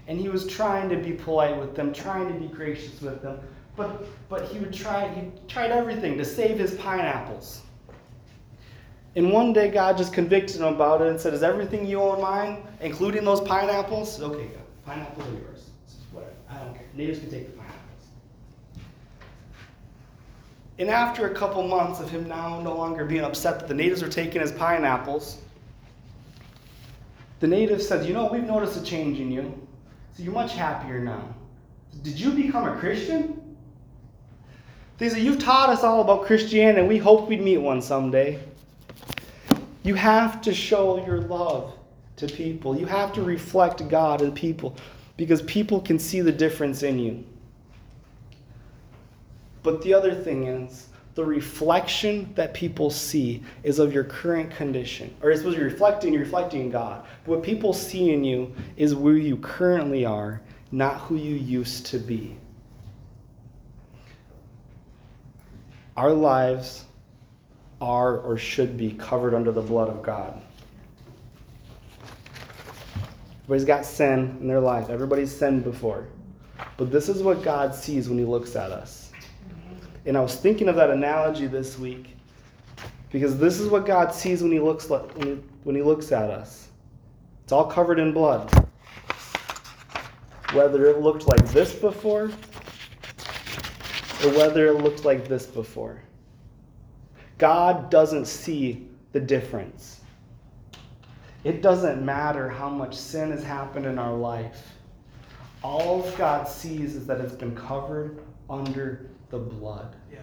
And 0.08 0.18
he 0.18 0.28
was 0.28 0.46
trying 0.46 0.88
to 0.88 0.96
be 0.96 1.12
polite 1.12 1.56
with 1.56 1.76
them, 1.76 1.92
trying 1.92 2.32
to 2.32 2.34
be 2.34 2.46
gracious 2.46 3.00
with 3.00 3.22
them. 3.22 3.38
But, 3.76 4.06
but 4.28 4.48
he 4.48 4.58
would 4.58 4.72
try, 4.72 5.08
he 5.08 5.30
tried 5.48 5.70
everything 5.70 6.18
to 6.18 6.24
save 6.24 6.58
his 6.58 6.74
pineapples. 6.74 7.62
And 9.14 9.30
one 9.30 9.52
day 9.52 9.70
God 9.70 9.98
just 9.98 10.12
convicted 10.12 10.56
him 10.56 10.74
about 10.74 11.02
it 11.02 11.08
and 11.08 11.20
said, 11.20 11.34
Is 11.34 11.42
everything 11.42 11.86
you 11.86 12.00
own 12.00 12.20
mine, 12.20 12.62
including 12.80 13.24
those 13.24 13.42
pineapples? 13.42 14.20
Okay, 14.20 14.46
God, 14.46 14.62
pineapples 14.86 15.26
are 15.26 15.38
yours. 15.38 15.70
Whatever. 16.12 16.32
I 16.50 16.58
don't 16.58 16.74
care. 16.74 16.86
Natives 16.94 17.18
can 17.20 17.30
take 17.30 17.46
the 17.46 17.52
pineapples. 17.52 17.61
And 20.82 20.90
after 20.90 21.28
a 21.28 21.30
couple 21.32 21.62
months 21.62 22.00
of 22.00 22.10
him 22.10 22.28
now 22.28 22.60
no 22.60 22.76
longer 22.76 23.04
being 23.04 23.22
upset 23.22 23.60
that 23.60 23.68
the 23.68 23.74
natives 23.74 24.02
are 24.02 24.08
taking 24.08 24.40
his 24.40 24.50
pineapples, 24.50 25.38
the 27.38 27.46
natives 27.46 27.86
said, 27.86 28.04
You 28.04 28.12
know, 28.12 28.26
we've 28.26 28.42
noticed 28.42 28.76
a 28.76 28.82
change 28.82 29.20
in 29.20 29.30
you. 29.30 29.64
So 30.16 30.24
you're 30.24 30.32
much 30.32 30.54
happier 30.54 30.98
now. 30.98 31.22
Did 32.02 32.18
you 32.18 32.32
become 32.32 32.66
a 32.66 32.76
Christian? 32.80 33.56
They 34.98 35.08
said, 35.08 35.22
You've 35.22 35.38
taught 35.38 35.70
us 35.70 35.84
all 35.84 36.00
about 36.00 36.24
Christianity, 36.24 36.80
and 36.80 36.88
we 36.88 36.98
hope 36.98 37.28
we'd 37.28 37.42
meet 37.42 37.58
one 37.58 37.80
someday. 37.80 38.40
You 39.84 39.94
have 39.94 40.42
to 40.42 40.52
show 40.52 41.06
your 41.06 41.20
love 41.20 41.74
to 42.16 42.26
people. 42.26 42.76
You 42.76 42.86
have 42.86 43.12
to 43.12 43.22
reflect 43.22 43.88
God 43.88 44.20
in 44.20 44.32
people 44.32 44.76
because 45.16 45.42
people 45.42 45.80
can 45.80 46.00
see 46.00 46.22
the 46.22 46.32
difference 46.32 46.82
in 46.82 46.98
you. 46.98 47.24
But 49.62 49.82
the 49.82 49.94
other 49.94 50.14
thing 50.14 50.46
is, 50.46 50.88
the 51.14 51.24
reflection 51.24 52.32
that 52.34 52.54
people 52.54 52.90
see 52.90 53.42
is 53.62 53.78
of 53.78 53.92
your 53.92 54.04
current 54.04 54.50
condition. 54.50 55.14
Or 55.22 55.30
it's 55.30 55.40
supposed 55.40 55.56
to 55.58 55.64
be 55.64 55.70
reflecting, 55.70 56.12
you're 56.12 56.22
reflecting 56.22 56.70
God. 56.70 57.04
But 57.24 57.30
what 57.36 57.42
people 57.42 57.74
see 57.74 58.12
in 58.12 58.24
you 58.24 58.54
is 58.76 58.94
where 58.94 59.16
you 59.16 59.36
currently 59.36 60.06
are, 60.06 60.40
not 60.70 61.00
who 61.02 61.16
you 61.16 61.34
used 61.34 61.86
to 61.86 61.98
be. 61.98 62.36
Our 65.96 66.12
lives 66.12 66.84
are 67.82 68.18
or 68.18 68.38
should 68.38 68.78
be 68.78 68.92
covered 68.92 69.34
under 69.34 69.52
the 69.52 69.60
blood 69.60 69.88
of 69.88 70.02
God. 70.02 70.40
Everybody's 73.42 73.66
got 73.66 73.84
sin 73.84 74.38
in 74.40 74.48
their 74.48 74.60
life. 74.60 74.88
Everybody's 74.88 75.36
sinned 75.36 75.64
before. 75.64 76.06
But 76.78 76.90
this 76.90 77.10
is 77.10 77.22
what 77.22 77.42
God 77.42 77.74
sees 77.74 78.08
when 78.08 78.16
He 78.16 78.24
looks 78.24 78.56
at 78.56 78.70
us. 78.70 79.01
And 80.04 80.16
I 80.16 80.20
was 80.20 80.36
thinking 80.36 80.68
of 80.68 80.76
that 80.76 80.90
analogy 80.90 81.46
this 81.46 81.78
week 81.78 82.16
because 83.10 83.38
this 83.38 83.60
is 83.60 83.68
what 83.68 83.86
God 83.86 84.12
sees 84.12 84.42
when 84.42 84.52
He 84.52 84.60
looks 84.60 84.88
when 84.88 85.26
he, 85.26 85.42
when 85.64 85.76
he 85.76 85.82
looks 85.82 86.10
at 86.12 86.30
us. 86.30 86.68
It's 87.44 87.52
all 87.52 87.66
covered 87.66 87.98
in 87.98 88.12
blood. 88.12 88.50
Whether 90.52 90.86
it 90.86 91.00
looked 91.00 91.28
like 91.28 91.46
this 91.52 91.74
before 91.74 92.30
or 94.24 94.30
whether 94.30 94.66
it 94.66 94.74
looked 94.74 95.04
like 95.04 95.28
this 95.28 95.46
before. 95.46 96.02
God 97.38 97.90
doesn't 97.90 98.26
see 98.26 98.86
the 99.12 99.20
difference. 99.20 100.00
It 101.44 101.60
doesn't 101.60 102.04
matter 102.04 102.48
how 102.48 102.68
much 102.68 102.94
sin 102.94 103.30
has 103.32 103.42
happened 103.42 103.86
in 103.86 103.98
our 103.98 104.14
life. 104.14 104.76
All 105.62 106.08
God 106.16 106.48
sees 106.48 106.94
is 106.94 107.06
that 107.06 107.20
it's 107.20 107.34
been 107.34 107.56
covered 107.56 108.20
under 108.48 109.10
the 109.32 109.38
blood. 109.38 109.96
Yeah. 110.12 110.18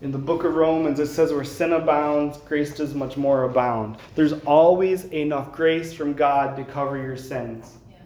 In 0.00 0.10
the 0.10 0.18
book 0.18 0.44
of 0.44 0.54
Romans, 0.54 0.98
it 0.98 1.08
says, 1.08 1.34
Where 1.34 1.44
sin 1.44 1.74
abounds, 1.74 2.38
grace 2.38 2.74
does 2.74 2.94
much 2.94 3.18
more 3.18 3.44
abound. 3.44 3.98
There's 4.14 4.32
always 4.44 5.04
enough 5.12 5.52
grace 5.52 5.92
from 5.92 6.14
God 6.14 6.56
to 6.56 6.64
cover 6.64 6.96
your 6.96 7.18
sins. 7.18 7.76
Yeah. 7.90 7.98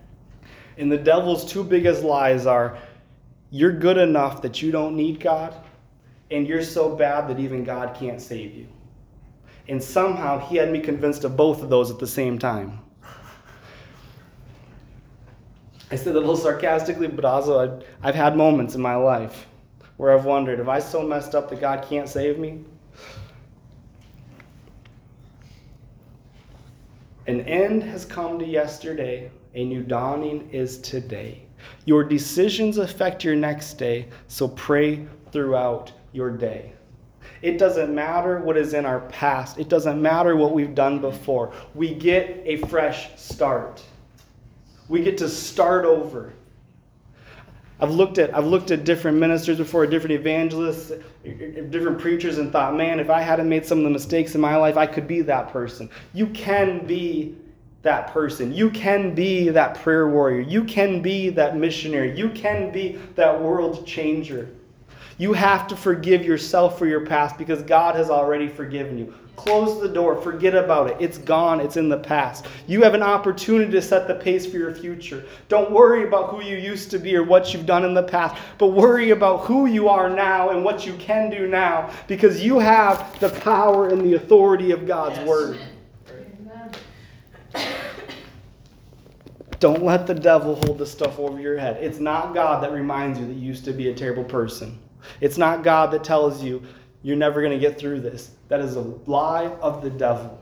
And 0.79 0.91
the 0.91 0.99
devil's 0.99 1.45
two 1.51 1.63
biggest 1.63 2.03
lies 2.03 2.45
are 2.45 2.77
you're 3.51 3.73
good 3.73 3.99
enough 3.99 4.43
that 4.43 4.61
you 4.61 4.73
don't 4.73 4.97
need 4.97 5.21
God, 5.21 5.55
and 6.33 6.49
you're 6.49 6.65
so 6.65 6.97
bad 6.97 7.29
that 7.29 7.39
even 7.39 7.63
God 7.63 7.95
can't 7.95 8.21
save 8.21 8.53
you. 8.53 8.67
And 9.69 9.81
somehow 9.81 10.41
he 10.41 10.57
had 10.57 10.73
me 10.73 10.81
convinced 10.81 11.23
of 11.23 11.37
both 11.37 11.63
of 11.63 11.71
those 11.71 11.93
at 11.93 12.01
the 12.01 12.07
same 12.09 12.37
time. 12.37 12.81
I 15.91 15.97
said 15.97 16.17
a 16.17 16.21
little 16.21 16.37
sarcastically, 16.37 17.09
but 17.09 17.25
also 17.25 17.61
I've, 17.61 17.85
I've 18.03 18.15
had 18.15 18.37
moments 18.37 18.75
in 18.75 18.81
my 18.81 18.97
life 18.97 19.47
where 19.97 20.17
I've 20.17 20.25
wondered, 20.25 20.59
have 20.59 20.69
I 20.69 20.81
so 20.81 21.03
messed 21.03 21.35
up 21.35 21.51
that 21.51 21.61
God 21.61 21.85
can't 21.89 22.09
save 22.09 22.39
me? 22.39 22.65
An 27.27 27.41
end 27.43 27.83
has 27.83 28.05
come 28.05 28.39
to 28.39 28.47
yesterday, 28.47 29.31
a 29.55 29.65
new 29.65 29.83
dawning 29.83 30.49
is 30.51 30.79
today. 30.79 31.47
Your 31.87 32.05
decisions 32.05 32.79
affect 32.79 33.25
your 33.25 33.37
next 33.37 33.75
day, 33.75 34.09
so 34.29 34.49
pray 34.49 35.07
throughout 35.33 35.93
your 36.13 36.31
day. 36.31 36.73
It 37.41 37.59
doesn't 37.59 37.95
matter 37.95 38.41
what 38.41 38.57
is 38.57 38.75
in 38.75 38.85
our 38.85 39.01
past. 39.01 39.59
It 39.59 39.69
doesn't 39.69 40.01
matter 40.01 40.37
what 40.37 40.53
we've 40.53 40.75
done 40.75 41.01
before. 41.01 41.53
We 41.75 41.95
get 41.95 42.43
a 42.45 42.57
fresh 42.69 43.09
start. 43.19 43.83
We 44.89 45.03
get 45.03 45.19
to 45.19 45.29
start 45.29 45.85
over. 45.85 46.33
I've 47.81 47.91
looked 47.91 48.19
at 48.19 48.35
I've 48.35 48.47
looked 48.47 48.71
at 48.71 48.85
different 48.85 49.19
ministers 49.19 49.59
before, 49.59 49.87
different 49.87 50.13
evangelists, 50.15 50.93
different 51.25 51.99
preachers, 51.99 52.39
and 52.39 52.53
thought, 52.53 52.77
man, 52.77 53.01
if 53.01 53.11
I 53.11 53.21
hadn't 53.21 53.49
made 53.49 53.67
some 53.67 53.79
of 53.79 53.85
the 53.85 53.91
mistakes 53.91 54.35
in 54.35 54.41
my 54.41 54.57
life, 54.57 54.77
I 54.77 54.87
could 54.87 55.09
be 55.09 55.23
that 55.23 55.53
person. 55.53 55.91
You 56.13 56.29
can 56.29 56.87
be 56.87 57.37
that 57.83 58.09
person. 58.13 58.53
You 58.53 58.71
can 58.71 59.15
be 59.15 59.51
that 59.51 59.75
prayer 59.75 60.09
warrior. 60.09 60.41
You 60.41 60.65
can 60.65 61.03
be 61.03 61.29
that 61.31 61.57
missionary. 61.57 62.17
You 62.17 62.31
can 62.31 62.73
be 62.73 62.99
that 63.17 63.41
world 63.41 63.87
changer. 63.87 64.49
You 65.19 65.33
have 65.33 65.69
to 65.69 65.77
forgive 65.77 66.25
yourself 66.25 66.79
for 66.79 66.87
your 66.87 67.07
past 67.07 67.39
because 67.39 67.63
God 67.63 67.95
has 67.95 68.11
already 68.11 68.49
forgiven 68.49 68.99
you. 68.99 69.15
Close 69.37 69.81
the 69.81 69.89
door. 69.89 70.21
Forget 70.21 70.55
about 70.55 70.91
it. 70.91 70.97
It's 71.01 71.19
gone. 71.19 71.61
It's 71.61 71.77
in 71.77 71.89
the 71.89 71.99
past. 71.99 72.47
You 72.67 72.83
have 72.83 72.95
an 72.95 73.03
opportunity 73.03 73.71
to 73.73 73.83
set 73.83 74.07
the 74.07 74.15
pace 74.15 74.47
for 74.47 74.57
your 74.57 74.75
future. 74.75 75.25
Don't 75.49 75.73
worry 75.73 76.07
about 76.07 76.31
who 76.31 76.43
you 76.43 76.57
used 76.57 76.91
to 76.93 76.99
be 76.99 77.17
or 77.17 77.25
what 77.25 77.53
you've 77.53 77.67
done 77.67 77.85
in 77.85 77.95
the 77.95 78.03
past, 78.03 78.41
but 78.59 78.69
worry 78.69 79.11
about 79.11 79.45
who 79.45 79.67
you 79.67 79.89
are 79.89 80.09
now 80.09 80.51
and 80.51 80.65
what 80.65 80.87
you 80.87 80.95
can 80.95 81.31
do 81.31 81.49
now 81.49 81.91
because 82.07 82.43
you 82.43 82.59
have 82.59 83.19
the 83.21 83.31
power 83.31 83.89
and 83.89 84.01
the 84.03 84.15
authority 84.15 84.71
of 84.71 84.87
God's 84.87 85.17
yes. 85.17 85.29
Word. 85.29 85.59
Don't 89.61 89.83
let 89.83 90.07
the 90.07 90.15
devil 90.15 90.57
hold 90.57 90.79
the 90.79 90.87
stuff 90.87 91.19
over 91.19 91.41
your 91.41 91.57
head. 91.57 91.83
It's 91.83 91.99
not 91.99 92.35
God 92.35 92.63
that 92.63 92.73
reminds 92.73 93.19
you 93.19 93.27
that 93.27 93.33
you 93.33 93.47
used 93.47 93.65
to 93.65 93.73
be 93.73 93.89
a 93.89 93.95
terrible 93.95 94.25
person. 94.25 94.79
It's 95.21 95.39
not 95.39 95.63
God 95.65 95.91
that 95.93 96.05
tells 96.05 96.43
you 96.43 96.63
you're 97.05 97.17
never 97.17 97.43
going 97.43 97.53
to 97.53 97.59
get 97.59 97.79
through 97.79 98.01
this. 98.01 98.31
That 98.49 98.61
is 98.61 98.77
a 98.77 98.81
lie 98.81 99.47
of 99.61 99.83
the 99.83 99.91
devil. 99.91 100.41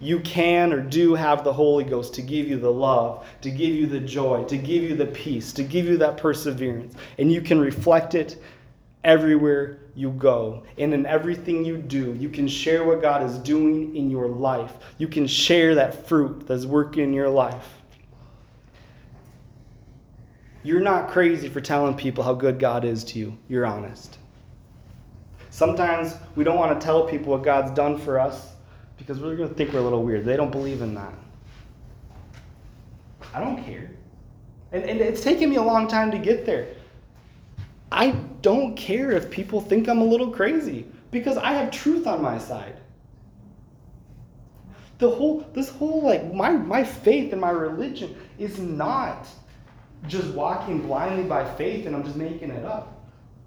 You 0.00 0.18
can 0.20 0.72
or 0.72 0.80
do 0.80 1.14
have 1.14 1.44
the 1.44 1.52
Holy 1.52 1.84
Ghost 1.84 2.14
to 2.14 2.22
give 2.22 2.48
you 2.48 2.58
the 2.58 2.70
love, 2.70 3.24
to 3.42 3.50
give 3.50 3.74
you 3.74 3.86
the 3.86 4.00
joy, 4.00 4.42
to 4.44 4.58
give 4.58 4.82
you 4.82 4.96
the 4.96 5.06
peace, 5.06 5.52
to 5.52 5.62
give 5.62 5.86
you 5.86 5.96
that 5.98 6.16
perseverance. 6.16 6.96
And 7.18 7.30
you 7.32 7.40
can 7.40 7.60
reflect 7.60 8.16
it 8.16 8.42
everywhere 9.04 9.78
you 9.94 10.10
go. 10.10 10.64
And 10.78 10.92
in 10.92 11.06
everything 11.06 11.64
you 11.64 11.78
do, 11.78 12.14
you 12.14 12.28
can 12.28 12.48
share 12.48 12.82
what 12.82 13.00
God 13.00 13.22
is 13.22 13.38
doing 13.38 13.94
in 13.94 14.10
your 14.10 14.26
life. 14.26 14.72
You 14.98 15.06
can 15.06 15.28
share 15.28 15.76
that 15.76 16.08
fruit 16.08 16.44
that's 16.48 16.66
working 16.66 17.04
in 17.04 17.12
your 17.12 17.30
life. 17.30 17.68
You're 20.64 20.80
not 20.80 21.08
crazy 21.08 21.48
for 21.48 21.60
telling 21.60 21.94
people 21.94 22.24
how 22.24 22.34
good 22.34 22.58
God 22.58 22.84
is 22.84 23.04
to 23.04 23.18
you. 23.20 23.38
You're 23.48 23.66
honest. 23.66 24.18
Sometimes 25.54 26.16
we 26.34 26.42
don't 26.42 26.56
want 26.56 26.80
to 26.80 26.84
tell 26.84 27.06
people 27.06 27.30
what 27.30 27.44
God's 27.44 27.70
done 27.70 27.96
for 27.96 28.18
us 28.18 28.54
because 28.96 29.20
we're 29.20 29.36
going 29.36 29.48
to 29.48 29.54
think 29.54 29.72
we're 29.72 29.78
a 29.78 29.82
little 29.82 30.02
weird. 30.02 30.24
They 30.24 30.36
don't 30.36 30.50
believe 30.50 30.82
in 30.82 30.96
that. 30.96 31.14
I 33.32 33.38
don't 33.38 33.62
care. 33.62 33.88
And, 34.72 34.82
and 34.82 35.00
it's 35.00 35.20
taken 35.20 35.48
me 35.48 35.54
a 35.54 35.62
long 35.62 35.86
time 35.86 36.10
to 36.10 36.18
get 36.18 36.44
there. 36.44 36.74
I 37.92 38.10
don't 38.42 38.74
care 38.74 39.12
if 39.12 39.30
people 39.30 39.60
think 39.60 39.88
I'm 39.88 40.00
a 40.00 40.04
little 40.04 40.28
crazy 40.28 40.86
because 41.12 41.36
I 41.36 41.52
have 41.52 41.70
truth 41.70 42.08
on 42.08 42.20
my 42.20 42.36
side. 42.36 42.80
The 44.98 45.08
whole, 45.08 45.48
this 45.52 45.68
whole, 45.68 46.02
like, 46.02 46.34
my, 46.34 46.50
my 46.50 46.82
faith 46.82 47.30
and 47.30 47.40
my 47.40 47.50
religion 47.50 48.16
is 48.40 48.58
not 48.58 49.28
just 50.08 50.26
walking 50.34 50.84
blindly 50.84 51.28
by 51.28 51.48
faith 51.54 51.86
and 51.86 51.94
I'm 51.94 52.02
just 52.02 52.16
making 52.16 52.50
it 52.50 52.64
up. 52.64 52.93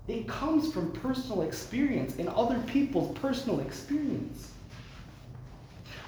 It 0.08 0.28
comes 0.28 0.72
from 0.72 0.92
personal 0.94 1.42
experience 1.42 2.18
and 2.18 2.30
other 2.30 2.60
people's 2.60 3.18
personal 3.18 3.60
experience. 3.60 4.52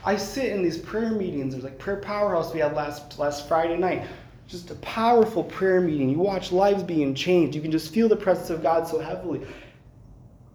I 0.06 0.16
sit 0.16 0.54
in 0.54 0.64
these 0.64 0.78
prayer 0.78 1.12
meetings. 1.12 1.54
There's 1.54 1.66
like 1.66 1.78
prayer 1.78 1.98
powerhouse 1.98 2.54
we 2.54 2.62
had 2.62 2.74
last 2.74 3.20
last 3.20 3.48
Friday 3.48 3.78
night. 3.78 4.08
Just 4.48 4.72
a 4.72 4.76
powerful 4.76 5.44
prayer 5.44 5.82
meeting. 5.82 6.10
You 6.10 6.20
watch 6.20 6.52
lives 6.52 6.82
being 6.82 7.14
changed. 7.14 7.56
You 7.56 7.62
can 7.62 7.72
just 7.72 7.94
feel 7.94 8.08
the 8.08 8.16
presence 8.16 8.50
of 8.50 8.64
God 8.64 8.88
so 8.88 9.00
heavily. 9.00 9.42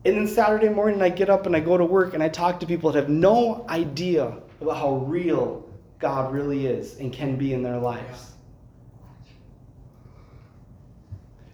And 0.07 0.17
then 0.17 0.27
Saturday 0.27 0.69
morning, 0.69 1.01
I 1.03 1.11
get 1.11 1.31
up 1.31 1.47
and 1.47 1.55
I 1.55 1.61
go 1.61 1.77
to 1.77 1.85
work 1.85 2.15
and 2.15 2.23
I 2.23 2.29
talk 2.29 2.61
to 2.61 2.67
people 2.67 2.91
that 2.93 2.99
have 2.99 3.09
no 3.11 3.67
idea 3.69 4.37
about 4.61 4.77
how 4.79 4.97
real 5.07 5.69
God 5.99 6.33
really 6.33 6.67
is 6.67 6.99
and 6.99 7.13
can 7.13 7.37
be 7.37 7.53
in 7.53 7.63
their 7.63 7.79
lives. 7.79 8.34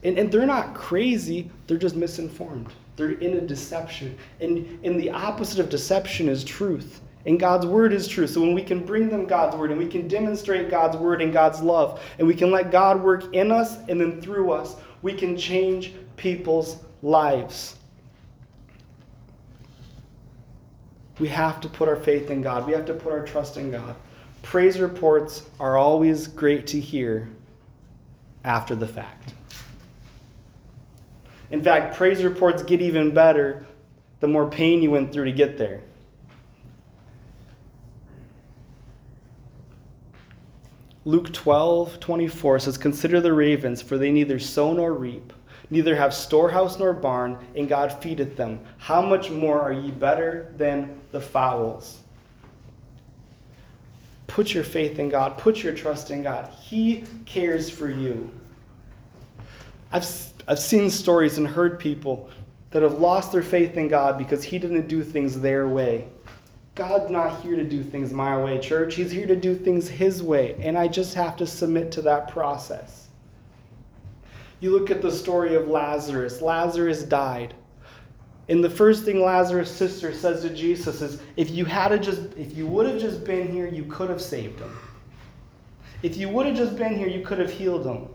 And, 0.03 0.19
and 0.19 0.33
they're 0.33 0.47
not 0.47 0.75
crazy, 0.75 1.51
they're 1.67 1.77
just 1.77 1.97
misinformed. 1.97 2.69
They're 2.97 3.13
in 3.13 3.37
a 3.37 3.41
deception. 3.41 4.17
And, 4.41 4.79
and 4.85 4.99
the 4.99 5.11
opposite 5.11 5.61
of 5.61 5.69
deception 5.69 6.29
is 6.29 6.45
truth. 6.45 7.01
And 7.27 7.39
God's 7.39 7.67
word 7.67 7.93
is 7.93 8.09
true. 8.09 8.27
So 8.27 8.41
when 8.41 8.55
we 8.55 8.63
can 8.63 8.85
bring 8.85 9.11
them 9.11 9.27
God's 9.27 9.57
word 9.57 9.71
and 9.71 9.79
we 9.79 9.87
can 9.87 10.09
demonstrate 10.09 10.71
God's 10.71 10.97
word 10.97 11.21
and 11.21 11.33
God's 11.33 11.61
love, 11.61 12.03
and 12.19 12.27
we 12.27 12.35
can 12.35 12.51
let 12.51 12.71
God 12.71 13.03
work 13.03 13.35
in 13.35 13.51
us 13.51 13.77
and 13.89 14.01
then 14.01 14.23
through 14.23 14.53
us, 14.53 14.77
we 15.03 15.13
can 15.13 15.37
change 15.37 15.93
people's 16.17 16.79
lives. 17.03 17.77
We 21.19 21.29
have 21.29 21.61
to 21.61 21.69
put 21.69 21.89
our 21.89 21.97
faith 21.97 22.31
in 22.31 22.41
God. 22.41 22.67
We 22.67 22.73
have 22.73 22.87
to 22.87 22.95
put 22.95 23.13
our 23.13 23.25
trust 23.25 23.59
in 23.59 23.71
God. 23.71 23.95
Praise 24.43 24.81
reports 24.81 25.43
are 25.61 25.77
always 25.77 26.27
great 26.27 26.67
to 26.69 26.81
hear 26.81 27.29
after 28.45 28.75
the 28.75 28.89
fact. 28.89 29.35
In 31.51 31.63
fact, 31.63 31.97
praise 31.97 32.23
reports 32.23 32.63
get 32.63 32.81
even 32.81 33.13
better 33.13 33.67
the 34.21 34.29
more 34.29 34.49
pain 34.49 34.83
you 34.83 34.91
went 34.91 35.13
through 35.13 35.25
to 35.25 35.33
get 35.33 35.59
there. 35.59 35.81
Luke 41.07 41.33
12, 41.33 41.99
24 41.99 42.59
says, 42.59 42.79
Consider 42.79 43.21
the 43.21 43.33
ravens, 43.33 43.81
for 43.81 43.97
they 43.97 44.13
neither 44.13 44.39
sow 44.39 44.73
nor 44.75 44.93
reap, 44.93 45.33
neither 45.71 45.97
have 45.97 46.13
storehouse 46.13 46.79
nor 46.79 46.93
barn, 46.93 47.39
and 47.57 47.69
God 47.69 47.91
feedeth 48.03 48.37
them. 48.37 48.61
How 48.77 49.01
much 49.01 49.31
more 49.31 49.61
are 49.61 49.73
ye 49.73 49.91
better 49.91 50.53
than 50.57 51.01
the 51.11 51.21
fowls? 51.21 52.01
Put 54.27 54.53
your 54.53 54.63
faith 54.63 54.99
in 54.99 55.09
God, 55.09 55.39
put 55.39 55.63
your 55.63 55.75
trust 55.75 56.11
in 56.11 56.23
God. 56.23 56.53
He 56.61 57.05
cares 57.25 57.71
for 57.71 57.91
you. 57.91 58.31
I've 59.91 60.05
I've 60.49 60.59
seen 60.59 60.91
stories 60.91 61.39
and 61.39 61.47
heard 61.47 61.79
people 61.79 62.29
that 62.71 62.83
have 62.83 62.99
lost 62.99 63.33
their 63.33 63.43
faith 63.43 63.77
in 63.77 63.89
God 63.89 64.19
because 64.19 64.43
He 64.43 64.59
didn't 64.59 64.89
do 64.89 65.03
things 65.03 65.41
their 65.41 65.69
way. 65.69 66.09
God's 66.75 67.11
not 67.11 67.41
here 67.43 67.57
to 67.57 67.65
do 67.65 67.83
things 67.83 68.13
my 68.13 68.43
way, 68.43 68.59
church. 68.59 68.95
He's 68.95 69.11
here 69.11 69.27
to 69.27 69.37
do 69.37 69.55
things 69.55 69.89
His 69.89 70.23
way, 70.23 70.57
and 70.61 70.79
I 70.79 70.89
just 70.89 71.15
have 71.15 71.37
to 71.39 71.47
submit 71.47 71.91
to 71.93 72.03
that 72.03 72.29
process. 72.29 73.09
You 74.61 74.71
look 74.71 74.91
at 74.91 75.03
the 75.03 75.11
story 75.11 75.55
of 75.57 75.69
Lazarus. 75.69 76.43
Lazarus 76.43 77.03
died. 77.03 77.55
And 78.49 78.63
the 78.63 78.71
first 78.71 79.05
thing 79.05 79.23
Lazarus' 79.23 79.71
sister 79.71 80.13
says 80.13 80.43
to 80.43 80.51
Jesus 80.51 81.01
is, 81.03 81.23
if 81.37 81.51
you 81.51 81.65
had 81.65 82.03
just 82.03 82.21
if 82.37 82.57
you 82.57 82.67
would 82.67 82.87
have 82.87 83.01
just 83.01 83.25
been 83.25 83.49
here, 83.49 83.67
you 83.67 83.85
could 83.85 84.11
have 84.11 84.21
saved 84.21 84.59
him. 84.59 84.77
If 86.03 86.17
you 86.17 86.29
would 86.29 86.47
have 86.47 86.57
just 86.57 86.77
been 86.77 86.97
here, 86.97 87.07
you 87.07 87.25
could 87.25 87.39
have 87.39 87.51
healed 87.51 87.87
him. 87.87 88.09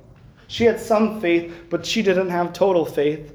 She 0.48 0.64
had 0.66 0.80
some 0.80 1.20
faith, 1.20 1.54
but 1.70 1.86
she 1.86 2.02
didn't 2.02 2.30
have 2.30 2.54
total 2.54 2.86
faith. 2.86 3.34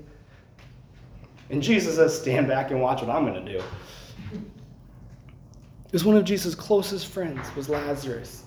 And 1.51 1.63
Jesus 1.63 1.97
says, 1.97 2.21
Stand 2.21 2.47
back 2.49 2.71
and 2.71 2.81
watch 2.81 3.03
what 3.03 3.11
I'm 3.11 3.27
going 3.27 3.45
to 3.45 3.53
do. 3.53 3.63
It 4.33 5.93
was 5.93 6.05
one 6.05 6.17
of 6.17 6.25
Jesus' 6.25 6.55
closest 6.55 7.09
friends, 7.09 7.55
was 7.57 7.69
Lazarus. 7.69 8.45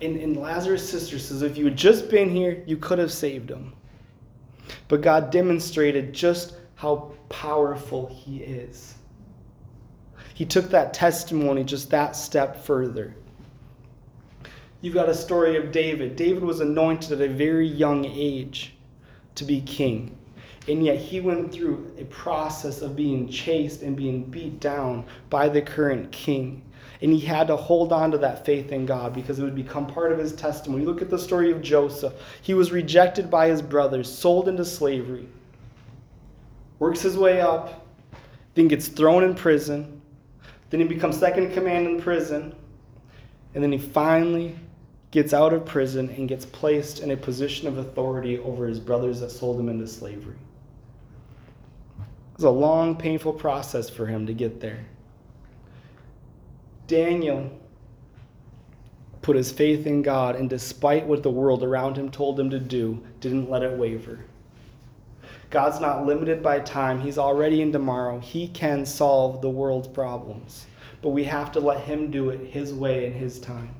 And, 0.00 0.16
and 0.16 0.36
Lazarus' 0.36 0.88
sister 0.88 1.18
says, 1.18 1.42
If 1.42 1.58
you 1.58 1.64
had 1.64 1.76
just 1.76 2.08
been 2.08 2.30
here, 2.30 2.62
you 2.66 2.76
could 2.76 2.98
have 2.98 3.12
saved 3.12 3.50
him. 3.50 3.74
But 4.86 5.00
God 5.00 5.30
demonstrated 5.30 6.12
just 6.12 6.54
how 6.76 7.12
powerful 7.28 8.06
He 8.06 8.38
is. 8.38 8.94
He 10.34 10.46
took 10.46 10.70
that 10.70 10.94
testimony 10.94 11.64
just 11.64 11.90
that 11.90 12.16
step 12.16 12.64
further. 12.64 13.14
You've 14.82 14.94
got 14.94 15.08
a 15.08 15.14
story 15.14 15.56
of 15.56 15.72
David. 15.72 16.16
David 16.16 16.42
was 16.42 16.60
anointed 16.60 17.12
at 17.12 17.20
a 17.20 17.32
very 17.32 17.66
young 17.66 18.04
age 18.06 18.74
to 19.34 19.44
be 19.44 19.60
king. 19.60 20.16
And 20.68 20.84
yet 20.84 20.98
he 20.98 21.20
went 21.20 21.52
through 21.52 21.94
a 21.98 22.04
process 22.04 22.80
of 22.80 22.96
being 22.96 23.28
chased 23.28 23.82
and 23.82 23.96
being 23.96 24.24
beat 24.24 24.60
down 24.60 25.04
by 25.28 25.48
the 25.48 25.62
current 25.62 26.10
king. 26.12 26.62
And 27.02 27.12
he 27.12 27.20
had 27.20 27.46
to 27.48 27.56
hold 27.56 27.92
on 27.92 28.10
to 28.10 28.18
that 28.18 28.44
faith 28.44 28.72
in 28.72 28.86
God 28.86 29.14
because 29.14 29.38
it 29.38 29.42
would 29.42 29.54
become 29.54 29.86
part 29.86 30.12
of 30.12 30.18
his 30.18 30.34
testimony. 30.34 30.84
Look 30.84 31.02
at 31.02 31.10
the 31.10 31.18
story 31.18 31.50
of 31.50 31.62
Joseph. 31.62 32.12
He 32.42 32.54
was 32.54 32.72
rejected 32.72 33.30
by 33.30 33.48
his 33.48 33.62
brothers, 33.62 34.10
sold 34.12 34.48
into 34.48 34.64
slavery, 34.64 35.28
works 36.78 37.00
his 37.00 37.16
way 37.16 37.40
up, 37.40 37.86
then 38.54 38.68
gets 38.68 38.88
thrown 38.88 39.24
in 39.24 39.34
prison. 39.34 40.00
Then 40.68 40.80
he 40.80 40.86
becomes 40.86 41.18
second 41.18 41.44
in 41.44 41.52
command 41.52 41.86
in 41.86 42.00
prison 42.00 42.54
And 43.54 43.62
then 43.62 43.72
he 43.72 43.78
finally 43.78 44.56
gets 45.10 45.34
out 45.34 45.52
of 45.52 45.66
prison 45.66 46.08
and 46.10 46.28
gets 46.28 46.44
placed 46.46 47.00
in 47.00 47.10
a 47.10 47.16
position 47.16 47.66
of 47.66 47.78
authority 47.78 48.38
over 48.38 48.66
his 48.66 48.78
brothers 48.78 49.20
that 49.20 49.30
sold 49.30 49.58
him 49.58 49.68
into 49.68 49.86
slavery. 49.86 50.36
It 51.98 52.36
was 52.36 52.44
a 52.44 52.50
long, 52.50 52.96
painful 52.96 53.32
process 53.34 53.90
for 53.90 54.06
him 54.06 54.26
to 54.26 54.34
get 54.34 54.60
there. 54.60 54.84
Daniel 56.86 57.50
put 59.22 59.36
his 59.36 59.52
faith 59.52 59.86
in 59.86 60.02
God, 60.02 60.36
and 60.36 60.48
despite 60.48 61.06
what 61.06 61.22
the 61.22 61.30
world 61.30 61.62
around 61.62 61.96
him 61.96 62.10
told 62.10 62.38
him 62.38 62.50
to 62.50 62.58
do, 62.58 63.02
didn't 63.20 63.50
let 63.50 63.62
it 63.62 63.76
waver. 63.76 64.20
God's 65.50 65.80
not 65.80 66.06
limited 66.06 66.42
by 66.42 66.60
time. 66.60 67.00
He's 67.00 67.18
already 67.18 67.60
in 67.60 67.72
tomorrow. 67.72 68.20
He 68.20 68.48
can 68.48 68.86
solve 68.86 69.42
the 69.42 69.50
world's 69.50 69.88
problems. 69.88 70.66
But 71.02 71.10
we 71.10 71.24
have 71.24 71.50
to 71.52 71.60
let 71.60 71.80
Him 71.80 72.10
do 72.10 72.30
it 72.30 72.50
His 72.50 72.72
way 72.72 73.06
and 73.06 73.14
His 73.14 73.40
time. 73.40 73.74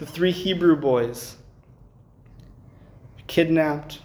The 0.00 0.06
three 0.06 0.30
Hebrew 0.30 0.76
boys 0.76 1.36
kidnapped, 3.26 4.00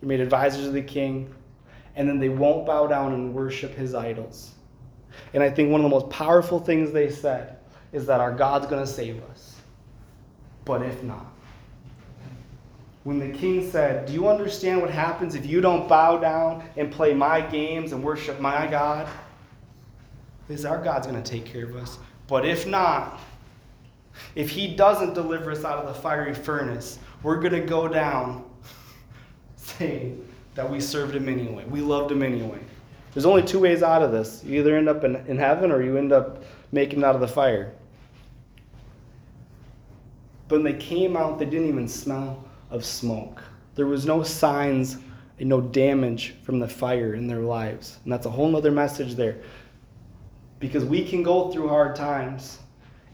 they're 0.00 0.08
made 0.08 0.20
advisors 0.20 0.64
of 0.64 0.74
the 0.74 0.80
king, 0.80 1.34
and 1.96 2.08
then 2.08 2.20
they 2.20 2.28
won't 2.28 2.64
bow 2.64 2.86
down 2.86 3.12
and 3.12 3.34
worship 3.34 3.74
his 3.74 3.96
idols. 3.96 4.52
And 5.34 5.42
I 5.42 5.50
think 5.50 5.72
one 5.72 5.80
of 5.80 5.82
the 5.82 5.90
most 5.90 6.08
powerful 6.08 6.60
things 6.60 6.92
they 6.92 7.10
said 7.10 7.56
is 7.90 8.06
that 8.06 8.20
our 8.20 8.30
God's 8.30 8.68
going 8.68 8.80
to 8.80 8.86
save 8.86 9.20
us. 9.24 9.56
But 10.64 10.82
if 10.82 11.02
not, 11.02 11.26
when 13.02 13.18
the 13.18 13.36
king 13.36 13.68
said, 13.68 14.06
Do 14.06 14.12
you 14.12 14.28
understand 14.28 14.80
what 14.80 14.90
happens 14.90 15.34
if 15.34 15.44
you 15.44 15.60
don't 15.60 15.88
bow 15.88 16.18
down 16.18 16.62
and 16.76 16.92
play 16.92 17.12
my 17.12 17.40
games 17.40 17.90
and 17.90 18.04
worship 18.04 18.38
my 18.38 18.68
God? 18.68 19.08
Is 20.48 20.64
our 20.64 20.80
God's 20.80 21.08
going 21.08 21.20
to 21.20 21.28
take 21.28 21.44
care 21.44 21.64
of 21.64 21.74
us. 21.74 21.98
But 22.28 22.46
if 22.46 22.68
not, 22.68 23.18
if 24.34 24.50
he 24.50 24.74
doesn't 24.74 25.14
deliver 25.14 25.50
us 25.50 25.64
out 25.64 25.84
of 25.84 25.94
the 25.94 26.00
fiery 26.00 26.34
furnace, 26.34 26.98
we're 27.22 27.40
going 27.40 27.52
to 27.52 27.60
go 27.60 27.88
down 27.88 28.44
saying 29.56 30.26
that 30.54 30.68
we 30.68 30.80
served 30.80 31.14
him 31.14 31.28
anyway. 31.28 31.64
We 31.66 31.80
loved 31.80 32.10
him 32.10 32.22
anyway. 32.22 32.60
There's 33.14 33.26
only 33.26 33.42
two 33.42 33.60
ways 33.60 33.82
out 33.82 34.02
of 34.02 34.12
this. 34.12 34.42
You 34.44 34.60
either 34.60 34.76
end 34.76 34.88
up 34.88 35.04
in, 35.04 35.16
in 35.26 35.38
heaven 35.38 35.72
or 35.72 35.82
you 35.82 35.96
end 35.96 36.12
up 36.12 36.42
making 36.72 37.04
out 37.04 37.14
of 37.14 37.20
the 37.20 37.28
fire. 37.28 37.72
But 40.46 40.62
when 40.62 40.64
they 40.64 40.78
came 40.78 41.16
out, 41.16 41.38
they 41.38 41.44
didn't 41.44 41.68
even 41.68 41.88
smell 41.88 42.44
of 42.70 42.84
smoke. 42.84 43.42
There 43.74 43.86
was 43.86 44.06
no 44.06 44.22
signs 44.22 44.98
and 45.38 45.48
no 45.48 45.60
damage 45.60 46.34
from 46.42 46.58
the 46.58 46.68
fire 46.68 47.14
in 47.14 47.26
their 47.26 47.40
lives. 47.40 47.98
And 48.04 48.12
that's 48.12 48.26
a 48.26 48.30
whole 48.30 48.56
other 48.56 48.70
message 48.70 49.14
there. 49.14 49.36
Because 50.58 50.84
we 50.84 51.04
can 51.04 51.22
go 51.22 51.50
through 51.50 51.68
hard 51.68 51.94
times 51.94 52.58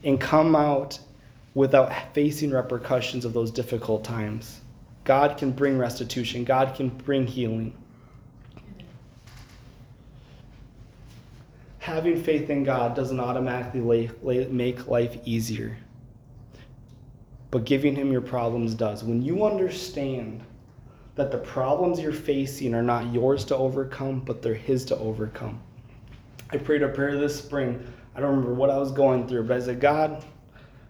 and 0.05 0.19
come 0.19 0.55
out 0.55 0.97
without 1.53 1.91
facing 2.13 2.51
repercussions 2.51 3.25
of 3.25 3.33
those 3.33 3.51
difficult 3.51 4.03
times. 4.03 4.61
God 5.03 5.37
can 5.37 5.51
bring 5.51 5.77
restitution, 5.77 6.45
God 6.45 6.73
can 6.75 6.89
bring 6.89 7.27
healing. 7.27 7.75
Having 11.79 12.23
faith 12.23 12.49
in 12.49 12.63
God 12.63 12.95
doesn't 12.95 13.19
automatically 13.19 14.09
make 14.49 14.87
life 14.87 15.17
easier 15.25 15.77
but 17.55 17.63
giving 17.63 17.95
him 17.95 18.11
your 18.11 18.19
problems 18.19 18.73
does. 18.73 19.05
When 19.05 19.21
you 19.21 19.45
understand 19.45 20.43
that 21.15 21.31
the 21.31 21.37
problems 21.37 22.01
you're 22.01 22.11
facing 22.11 22.75
are 22.75 22.83
not 22.83 23.13
yours 23.13 23.45
to 23.45 23.55
overcome, 23.55 24.19
but 24.19 24.41
they're 24.41 24.53
his 24.53 24.83
to 24.87 24.97
overcome. 24.97 25.61
I 26.51 26.57
prayed 26.57 26.83
a 26.83 26.89
prayer 26.89 27.17
this 27.17 27.37
spring. 27.39 27.81
I 28.15 28.21
don't 28.21 28.29
remember 28.29 28.53
what 28.53 28.69
I 28.69 28.77
was 28.77 28.91
going 28.91 29.27
through, 29.27 29.43
but 29.43 29.57
I 29.57 29.59
said, 29.59 29.79
God, 29.79 30.23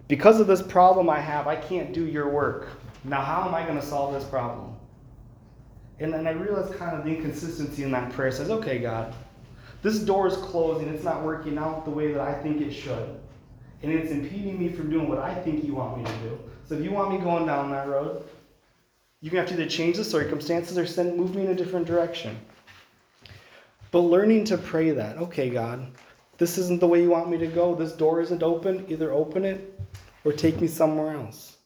because 0.08 0.40
of 0.40 0.48
this 0.48 0.62
problem 0.62 1.10
I 1.10 1.20
have, 1.20 1.48
I 1.48 1.56
can't 1.56 1.92
do 1.94 2.06
your 2.06 2.30
work. 2.30 2.70
Now, 3.04 3.22
how 3.22 3.48
am 3.48 3.56
I 3.56 3.64
going 3.64 3.80
to 3.80 3.86
solve 3.86 4.14
this 4.14 4.24
problem? 4.24 4.76
And 6.00 6.14
then 6.14 6.28
I 6.28 6.32
realized 6.32 6.74
kind 6.76 6.96
of 6.96 7.04
the 7.04 7.16
inconsistency 7.16 7.84
in 7.84 7.92
that 7.92 8.12
prayer. 8.12 8.32
Says, 8.32 8.50
okay, 8.50 8.80
God, 8.80 9.16
this 9.82 10.00
door 10.00 10.28
is 10.28 10.36
closing. 10.38 10.88
It's 10.90 11.04
not 11.04 11.24
working 11.24 11.58
out 11.58 11.86
the 11.86 11.92
way 11.92 12.12
that 12.12 12.22
I 12.22 12.34
think 12.42 12.62
it 12.62 12.72
should. 12.72 13.20
And 13.82 13.92
it's 13.92 14.12
impeding 14.12 14.60
me 14.60 14.70
from 14.70 14.90
doing 14.90 15.08
what 15.08 15.20
I 15.20 15.34
think 15.36 15.64
you 15.64 15.76
want 15.76 15.98
me 15.98 16.04
to 16.04 16.18
do. 16.20 16.40
So 16.68 16.76
if 16.76 16.84
you 16.84 16.92
want 16.92 17.12
me 17.12 17.20
going 17.20 17.46
down 17.46 17.72
that 17.72 17.88
road, 17.88 18.24
you're 19.22 19.32
going 19.32 19.46
to 19.46 19.50
have 19.50 19.58
to 19.58 19.64
either 19.64 19.70
change 19.70 19.98
the 19.98 20.04
circumstances 20.04 20.78
or 20.78 20.86
send, 20.86 21.16
move 21.18 21.36
me 21.36 21.46
in 21.46 21.52
a 21.52 21.56
different 21.56 21.86
direction. 21.86 22.38
But 23.92 24.00
learning 24.00 24.46
to 24.46 24.58
pray 24.58 24.92
that, 24.92 25.18
okay, 25.18 25.50
God, 25.50 25.88
this 26.38 26.58
isn't 26.58 26.80
the 26.80 26.88
way 26.88 27.02
you 27.02 27.10
want 27.10 27.30
me 27.30 27.38
to 27.38 27.48
go. 27.48 27.76
This 27.76 27.94
door 27.94 28.22
isn't 28.22 28.44
open. 28.44 28.86
Either 28.90 29.14
open 29.14 29.46
it 29.46 29.80
or 30.24 30.34
take 30.34 30.60
me 30.60 30.68
somewhere 30.68 31.16
else. 31.16 31.58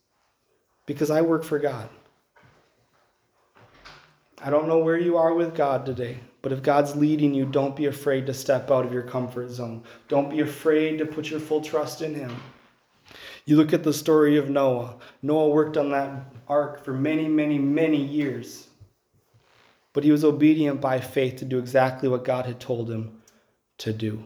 Because 0.86 1.10
I 1.10 1.22
work 1.22 1.44
for 1.44 1.60
God. 1.60 1.90
I 4.42 4.50
don't 4.50 4.68
know 4.68 4.80
where 4.80 4.98
you 4.98 5.18
are 5.18 5.34
with 5.34 5.56
God 5.56 5.86
today, 5.86 6.18
but 6.42 6.54
if 6.54 6.64
God's 6.64 6.96
leading 6.96 7.34
you, 7.34 7.46
don't 7.46 7.76
be 7.76 7.88
afraid 7.88 8.26
to 8.28 8.34
step 8.34 8.72
out 8.72 8.86
of 8.86 8.94
your 8.94 9.04
comfort 9.04 9.50
zone. 9.50 9.84
Don't 10.08 10.30
be 10.30 10.40
afraid 10.40 10.98
to 11.00 11.06
put 11.06 11.30
your 11.30 11.42
full 11.42 11.62
trust 11.62 12.02
in 12.02 12.16
Him. 12.16 12.34
You 13.46 13.58
look 13.58 13.74
at 13.74 13.84
the 13.84 13.92
story 13.92 14.38
of 14.38 14.50
Noah. 14.50 14.96
Noah 15.24 15.50
worked 15.50 15.76
on 15.76 15.90
that 15.92 16.24
ark 16.48 16.86
for 16.86 16.94
many, 16.94 17.28
many, 17.28 17.58
many 17.58 18.02
years. 18.02 18.68
But 19.92 20.04
he 20.04 20.12
was 20.12 20.24
obedient 20.24 20.80
by 20.80 21.00
faith 21.00 21.38
to 21.38 21.46
do 21.46 21.58
exactly 21.58 22.08
what 22.08 22.24
God 22.24 22.46
had 22.46 22.60
told 22.60 22.90
him 22.90 23.22
to 23.80 23.92
do. 23.92 24.24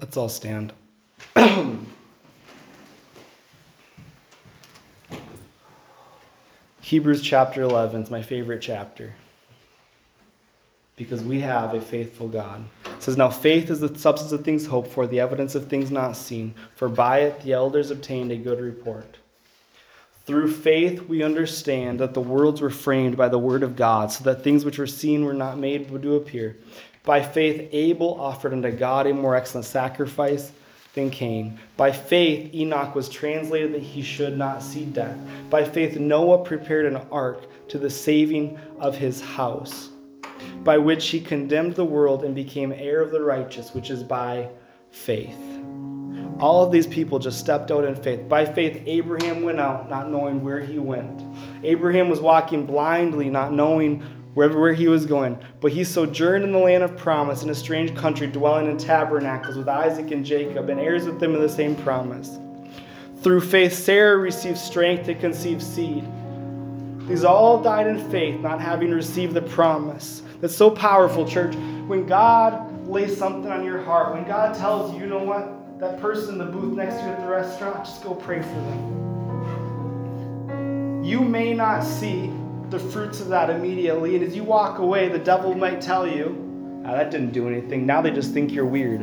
Let's 0.00 0.16
all 0.16 0.28
stand. 0.28 0.72
Hebrews 6.80 7.20
chapter 7.20 7.62
11 7.62 8.04
is 8.04 8.10
my 8.10 8.22
favorite 8.22 8.62
chapter 8.62 9.12
because 10.94 11.20
we 11.22 11.40
have 11.40 11.74
a 11.74 11.80
faithful 11.80 12.28
God. 12.28 12.64
It 12.86 13.02
says, 13.02 13.16
Now 13.16 13.28
faith 13.28 13.70
is 13.70 13.80
the 13.80 13.98
substance 13.98 14.30
of 14.30 14.44
things 14.44 14.66
hoped 14.66 14.92
for, 14.92 15.08
the 15.08 15.18
evidence 15.18 15.56
of 15.56 15.66
things 15.66 15.90
not 15.90 16.16
seen, 16.16 16.54
for 16.76 16.88
by 16.88 17.22
it 17.22 17.40
the 17.40 17.52
elders 17.52 17.90
obtained 17.90 18.30
a 18.30 18.36
good 18.36 18.60
report. 18.60 19.16
Through 20.26 20.52
faith, 20.52 21.02
we 21.08 21.24
understand 21.24 21.98
that 21.98 22.14
the 22.14 22.20
worlds 22.20 22.60
were 22.60 22.70
framed 22.70 23.16
by 23.16 23.28
the 23.28 23.38
word 23.38 23.64
of 23.64 23.74
God, 23.74 24.12
so 24.12 24.22
that 24.24 24.44
things 24.44 24.64
which 24.64 24.78
were 24.78 24.86
seen 24.86 25.24
were 25.24 25.32
not 25.32 25.58
made 25.58 25.88
to 25.88 26.16
appear. 26.16 26.56
By 27.08 27.22
faith, 27.22 27.70
Abel 27.72 28.20
offered 28.20 28.52
unto 28.52 28.70
God 28.70 29.06
a 29.06 29.14
more 29.14 29.34
excellent 29.34 29.64
sacrifice 29.64 30.52
than 30.92 31.08
Cain. 31.08 31.58
By 31.78 31.90
faith, 31.90 32.54
Enoch 32.54 32.94
was 32.94 33.08
translated 33.08 33.72
that 33.72 33.80
he 33.80 34.02
should 34.02 34.36
not 34.36 34.62
see 34.62 34.84
death. 34.84 35.16
By 35.48 35.64
faith, 35.64 35.98
Noah 35.98 36.44
prepared 36.44 36.84
an 36.84 36.96
ark 37.10 37.46
to 37.68 37.78
the 37.78 37.88
saving 37.88 38.58
of 38.78 38.94
his 38.94 39.22
house 39.22 39.88
by 40.64 40.76
which 40.76 41.08
he 41.08 41.18
condemned 41.18 41.76
the 41.76 41.84
world 41.86 42.24
and 42.24 42.34
became 42.34 42.72
heir 42.72 43.00
of 43.00 43.10
the 43.10 43.22
righteous, 43.22 43.72
which 43.72 43.88
is 43.88 44.02
by 44.02 44.46
faith. 44.90 45.38
All 46.40 46.62
of 46.62 46.70
these 46.70 46.86
people 46.86 47.18
just 47.18 47.40
stepped 47.40 47.70
out 47.70 47.84
in 47.84 47.96
faith. 47.96 48.28
By 48.28 48.44
faith, 48.44 48.82
Abraham 48.84 49.42
went 49.42 49.60
out, 49.60 49.88
not 49.88 50.10
knowing 50.10 50.44
where 50.44 50.60
he 50.60 50.78
went. 50.78 51.22
Abraham 51.64 52.10
was 52.10 52.20
walking 52.20 52.66
blindly, 52.66 53.30
not 53.30 53.52
knowing 53.52 54.04
wherever 54.38 54.60
where 54.60 54.72
he 54.72 54.86
was 54.86 55.04
going. 55.04 55.36
But 55.60 55.72
he 55.72 55.82
sojourned 55.82 56.44
in 56.44 56.52
the 56.52 56.58
land 56.58 56.84
of 56.84 56.96
promise, 56.96 57.42
in 57.42 57.50
a 57.50 57.54
strange 57.56 57.92
country, 57.96 58.28
dwelling 58.28 58.70
in 58.70 58.78
tabernacles 58.78 59.56
with 59.56 59.66
Isaac 59.68 60.12
and 60.12 60.24
Jacob, 60.24 60.68
and 60.68 60.78
heirs 60.78 61.06
with 61.06 61.18
them 61.18 61.34
of 61.34 61.40
the 61.40 61.48
same 61.48 61.74
promise. 61.74 62.38
Through 63.20 63.40
faith, 63.40 63.72
Sarah 63.72 64.16
received 64.16 64.58
strength 64.58 65.06
to 65.06 65.16
conceive 65.16 65.60
seed. 65.60 66.04
These 67.08 67.24
all 67.24 67.60
died 67.60 67.88
in 67.88 68.08
faith, 68.12 68.38
not 68.40 68.60
having 68.60 68.92
received 68.92 69.34
the 69.34 69.42
promise 69.42 70.22
that's 70.40 70.54
so 70.54 70.70
powerful, 70.70 71.26
church. 71.26 71.56
When 71.88 72.06
God 72.06 72.86
lays 72.86 73.16
something 73.16 73.50
on 73.50 73.64
your 73.64 73.82
heart, 73.82 74.14
when 74.14 74.24
God 74.24 74.56
tells 74.56 74.94
you, 74.94 75.00
you 75.00 75.06
know 75.08 75.24
what, 75.24 75.80
that 75.80 76.00
person 76.00 76.34
in 76.34 76.38
the 76.38 76.44
booth 76.44 76.76
next 76.76 76.98
to 76.98 77.02
you 77.02 77.08
at 77.08 77.18
the 77.18 77.26
restaurant, 77.26 77.84
just 77.84 78.04
go 78.04 78.14
pray 78.14 78.40
for 78.40 78.46
them. 78.46 78.94
You 81.02 81.22
may 81.22 81.54
not 81.54 81.82
see 81.82 82.30
the 82.70 82.78
fruits 82.78 83.20
of 83.20 83.28
that 83.28 83.48
immediately, 83.50 84.14
and 84.14 84.24
as 84.24 84.36
you 84.36 84.44
walk 84.44 84.78
away, 84.78 85.08
the 85.08 85.18
devil 85.18 85.54
might 85.54 85.80
tell 85.80 86.06
you, 86.06 86.82
oh, 86.86 86.92
that 86.92 87.10
didn't 87.10 87.32
do 87.32 87.48
anything. 87.48 87.86
Now 87.86 88.02
they 88.02 88.10
just 88.10 88.32
think 88.32 88.52
you're 88.52 88.66
weird. 88.66 89.00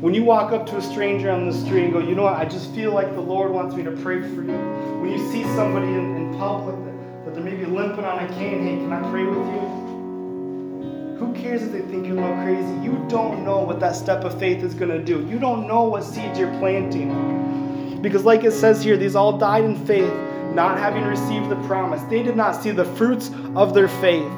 When 0.00 0.14
you 0.14 0.24
walk 0.24 0.52
up 0.52 0.66
to 0.68 0.76
a 0.76 0.82
stranger 0.82 1.30
on 1.30 1.48
the 1.48 1.56
street 1.56 1.84
and 1.84 1.92
go, 1.92 2.00
you 2.00 2.14
know 2.14 2.24
what, 2.24 2.34
I 2.34 2.44
just 2.44 2.74
feel 2.74 2.92
like 2.92 3.14
the 3.14 3.20
Lord 3.20 3.50
wants 3.50 3.74
me 3.74 3.82
to 3.82 3.92
pray 3.92 4.20
for 4.20 4.42
you. 4.42 4.56
When 5.00 5.10
you 5.10 5.18
see 5.30 5.42
somebody 5.54 5.88
in, 5.88 6.16
in 6.16 6.38
public 6.38 6.76
that 7.24 7.34
they're 7.34 7.44
maybe 7.44 7.64
limping 7.66 8.04
on 8.04 8.24
a 8.24 8.28
cane. 8.34 8.62
Hey, 8.64 8.76
can 8.76 8.92
I 8.92 9.10
pray 9.10 9.24
with 9.24 9.36
you? 9.36 11.16
Who 11.18 11.34
cares 11.34 11.62
if 11.62 11.72
they 11.72 11.82
think 11.82 12.06
you're 12.06 12.16
a 12.16 12.20
little 12.20 12.42
crazy? 12.42 12.82
You 12.82 13.04
don't 13.08 13.44
know 13.44 13.60
what 13.60 13.78
that 13.80 13.94
step 13.94 14.24
of 14.24 14.38
faith 14.38 14.62
is 14.62 14.74
going 14.74 14.90
to 14.90 15.02
do. 15.02 15.26
You 15.26 15.38
don't 15.38 15.66
know 15.68 15.84
what 15.84 16.02
seeds 16.02 16.38
you're 16.38 16.58
planting. 16.58 18.00
Because, 18.00 18.24
like 18.24 18.44
it 18.44 18.52
says 18.52 18.82
here, 18.82 18.96
these 18.96 19.14
all 19.14 19.36
died 19.36 19.64
in 19.64 19.76
faith, 19.84 20.10
not 20.54 20.78
having 20.78 21.04
received 21.04 21.48
the 21.48 21.56
promise. 21.66 22.02
They 22.04 22.22
did 22.22 22.36
not 22.36 22.62
see 22.62 22.70
the 22.70 22.84
fruits 22.84 23.30
of 23.54 23.74
their 23.74 23.88
faith. 23.88 24.32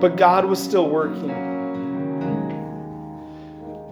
But 0.00 0.16
God 0.16 0.44
was 0.44 0.62
still 0.62 0.88
working. 0.88 1.46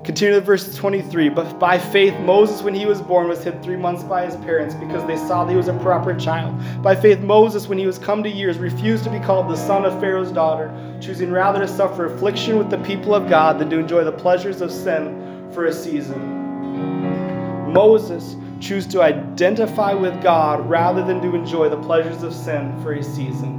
Continue 0.05 0.35
to 0.35 0.41
verse 0.43 0.76
23. 0.76 1.30
But 1.30 1.59
by 1.59 1.78
faith, 1.78 2.18
Moses, 2.20 2.61
when 2.61 2.74
he 2.74 2.85
was 2.85 3.01
born, 3.01 3.26
was 3.26 3.43
hid 3.43 3.62
three 3.62 3.76
months 3.76 4.05
by 4.05 4.26
his 4.26 4.37
parents 4.37 4.74
because 4.74 5.05
they 5.07 5.16
saw 5.16 5.45
that 5.45 5.51
he 5.51 5.57
was 5.57 5.68
a 5.68 5.78
proper 5.78 6.14
child. 6.14 6.55
By 6.82 6.95
faith, 6.95 7.20
Moses, 7.20 7.68
when 7.68 7.78
he 7.78 7.87
was 7.87 7.99
come 7.99 8.22
to 8.22 8.28
years, 8.28 8.59
refused 8.59 9.05
to 9.05 9.11
be 9.11 9.18
called 9.18 9.49
the 9.49 9.57
son 9.57 9.87
of 9.87 9.99
Pharaoh's 10.01 10.30
daughter, 10.30 10.70
choosing 11.01 11.30
rather 11.30 11.61
to 11.61 11.68
suffer 11.68 12.05
affliction 12.05 12.59
with 12.59 12.68
the 12.68 12.76
people 12.78 13.14
of 13.14 13.30
God 13.30 13.59
than 13.59 13.70
to 13.70 13.78
enjoy 13.78 14.05
the 14.05 14.12
pleasures 14.12 14.61
of 14.61 14.70
sin 14.70 15.51
for 15.55 15.66
a 15.66 15.72
season. 15.72 17.72
Moses 17.72 18.37
chose 18.61 18.87
to 18.89 19.03
identify 19.03 19.93
with 19.93 20.23
God 20.23 20.69
rather 20.69 21.05
than 21.05 21.21
to 21.23 21.35
enjoy 21.35 21.69
the 21.69 21.81
pleasures 21.83 22.23
of 22.23 22.35
sin 22.35 22.81
for 22.83 22.93
a 22.93 23.03
season. 23.03 23.59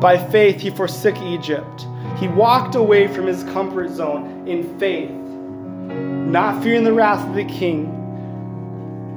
By 0.00 0.16
faith, 0.16 0.60
he 0.60 0.70
forsook 0.70 1.16
Egypt 1.18 1.86
he 2.18 2.26
walked 2.26 2.74
away 2.74 3.06
from 3.06 3.26
his 3.26 3.44
comfort 3.44 3.90
zone 3.90 4.48
in 4.48 4.76
faith, 4.76 5.10
not 5.10 6.64
fearing 6.64 6.82
the 6.82 6.92
wrath 6.92 7.24
of 7.28 7.36
the 7.36 7.44
king, 7.44 7.94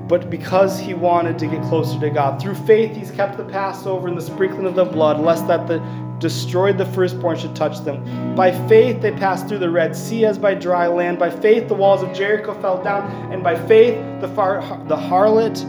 but 0.08 0.30
because 0.30 0.80
he 0.80 0.94
wanted 0.94 1.40
to 1.40 1.48
get 1.48 1.64
closer 1.64 2.00
to 2.00 2.12
God. 2.12 2.40
Through 2.40 2.54
faith, 2.54 2.96
he's 2.96 3.10
kept 3.10 3.38
the 3.38 3.44
Passover 3.46 4.08
and 4.08 4.16
the 4.16 4.22
sprinkling 4.22 4.68
of 4.68 4.76
the 4.76 4.86
blood, 4.86 5.20
lest 5.20 5.48
that 5.48 5.68
the 5.68 5.80
destroyed 6.22 6.78
the 6.78 6.86
firstborn 6.86 7.38
should 7.38 7.56
touch 7.56 7.80
them. 7.80 8.36
By 8.36 8.52
faith, 8.70 9.02
they 9.02 9.12
passed 9.12 9.50
through 9.50 9.60
the 9.60 9.70
Red 9.70 9.94
Sea 9.96 10.26
as 10.26 10.38
by 10.38 10.54
dry 10.54 10.88
land. 10.88 11.20
By 11.20 11.30
faith, 11.30 11.68
the 11.68 11.74
walls 11.74 12.02
of 12.02 12.14
Jericho 12.14 12.54
fell 12.62 12.82
down. 12.82 13.34
And 13.34 13.44
by 13.44 13.56
faith, 13.68 14.22
the, 14.22 14.30
far, 14.30 14.62
the 14.88 14.96
harlot 14.96 15.66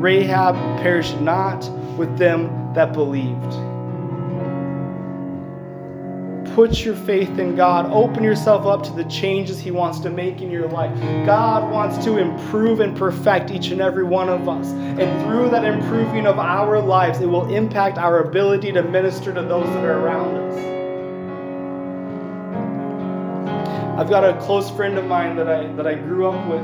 Rahab 0.00 0.54
perished 0.80 1.18
not 1.20 1.68
with 1.96 2.16
them 2.18 2.72
that 2.74 2.92
believed. 2.92 3.75
Put 6.56 6.86
your 6.86 6.96
faith 6.96 7.38
in 7.38 7.54
God. 7.54 7.92
Open 7.92 8.24
yourself 8.24 8.64
up 8.64 8.82
to 8.84 8.92
the 8.92 9.04
changes 9.10 9.60
He 9.60 9.70
wants 9.70 10.00
to 10.00 10.08
make 10.08 10.40
in 10.40 10.50
your 10.50 10.66
life. 10.66 10.90
God 11.26 11.70
wants 11.70 12.02
to 12.06 12.16
improve 12.16 12.80
and 12.80 12.96
perfect 12.96 13.50
each 13.50 13.72
and 13.72 13.82
every 13.82 14.04
one 14.04 14.30
of 14.30 14.48
us. 14.48 14.68
And 14.68 15.22
through 15.26 15.50
that 15.50 15.66
improving 15.66 16.26
of 16.26 16.38
our 16.38 16.80
lives, 16.80 17.20
it 17.20 17.26
will 17.26 17.54
impact 17.54 17.98
our 17.98 18.20
ability 18.20 18.72
to 18.72 18.82
minister 18.82 19.34
to 19.34 19.42
those 19.42 19.66
that 19.66 19.84
are 19.84 19.98
around 20.00 20.34
us. 20.34 20.56
I've 24.00 24.08
got 24.08 24.24
a 24.24 24.40
close 24.40 24.70
friend 24.70 24.96
of 24.96 25.04
mine 25.04 25.36
that 25.36 25.48
I, 25.50 25.66
that 25.74 25.86
I 25.86 25.94
grew 25.94 26.26
up 26.30 26.48
with 26.48 26.62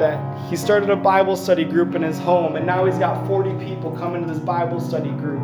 that 0.00 0.50
he 0.50 0.56
started 0.56 0.90
a 0.90 0.96
Bible 0.96 1.36
study 1.36 1.62
group 1.62 1.94
in 1.94 2.02
his 2.02 2.18
home, 2.18 2.56
and 2.56 2.66
now 2.66 2.84
he's 2.84 2.98
got 2.98 3.24
40 3.28 3.64
people 3.64 3.92
coming 3.92 4.26
to 4.26 4.34
this 4.34 4.42
Bible 4.42 4.80
study 4.80 5.10
group. 5.10 5.40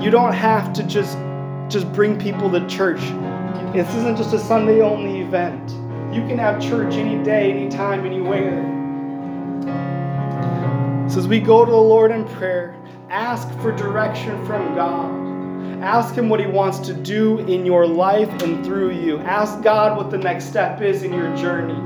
You 0.00 0.10
don't 0.10 0.32
have 0.34 0.72
to 0.74 0.82
just 0.82 1.16
just 1.68 1.90
bring 1.92 2.18
people 2.18 2.50
to 2.50 2.66
church. 2.68 3.00
This 3.72 3.92
isn't 3.94 4.16
just 4.16 4.34
a 4.34 4.38
Sunday 4.38 4.80
only 4.80 5.20
event. 5.20 5.70
You 6.14 6.26
can 6.28 6.38
have 6.38 6.62
church 6.62 6.94
any 6.94 7.22
day, 7.24 7.50
anytime, 7.50 8.06
anywhere. 8.06 8.70
So 11.08 11.18
as 11.18 11.28
we 11.28 11.40
go 11.40 11.64
to 11.64 11.70
the 11.70 11.76
Lord 11.76 12.10
in 12.10 12.24
prayer, 12.24 12.76
ask 13.08 13.48
for 13.60 13.74
direction 13.74 14.44
from 14.46 14.74
God. 14.74 15.82
Ask 15.82 16.14
Him 16.14 16.28
what 16.28 16.40
He 16.40 16.46
wants 16.46 16.78
to 16.80 16.94
do 16.94 17.38
in 17.40 17.66
your 17.66 17.86
life 17.86 18.30
and 18.42 18.64
through 18.64 18.92
you. 18.92 19.18
Ask 19.18 19.62
God 19.62 19.96
what 19.96 20.10
the 20.10 20.18
next 20.18 20.46
step 20.46 20.80
is 20.80 21.02
in 21.02 21.12
your 21.12 21.34
journey. 21.36 21.78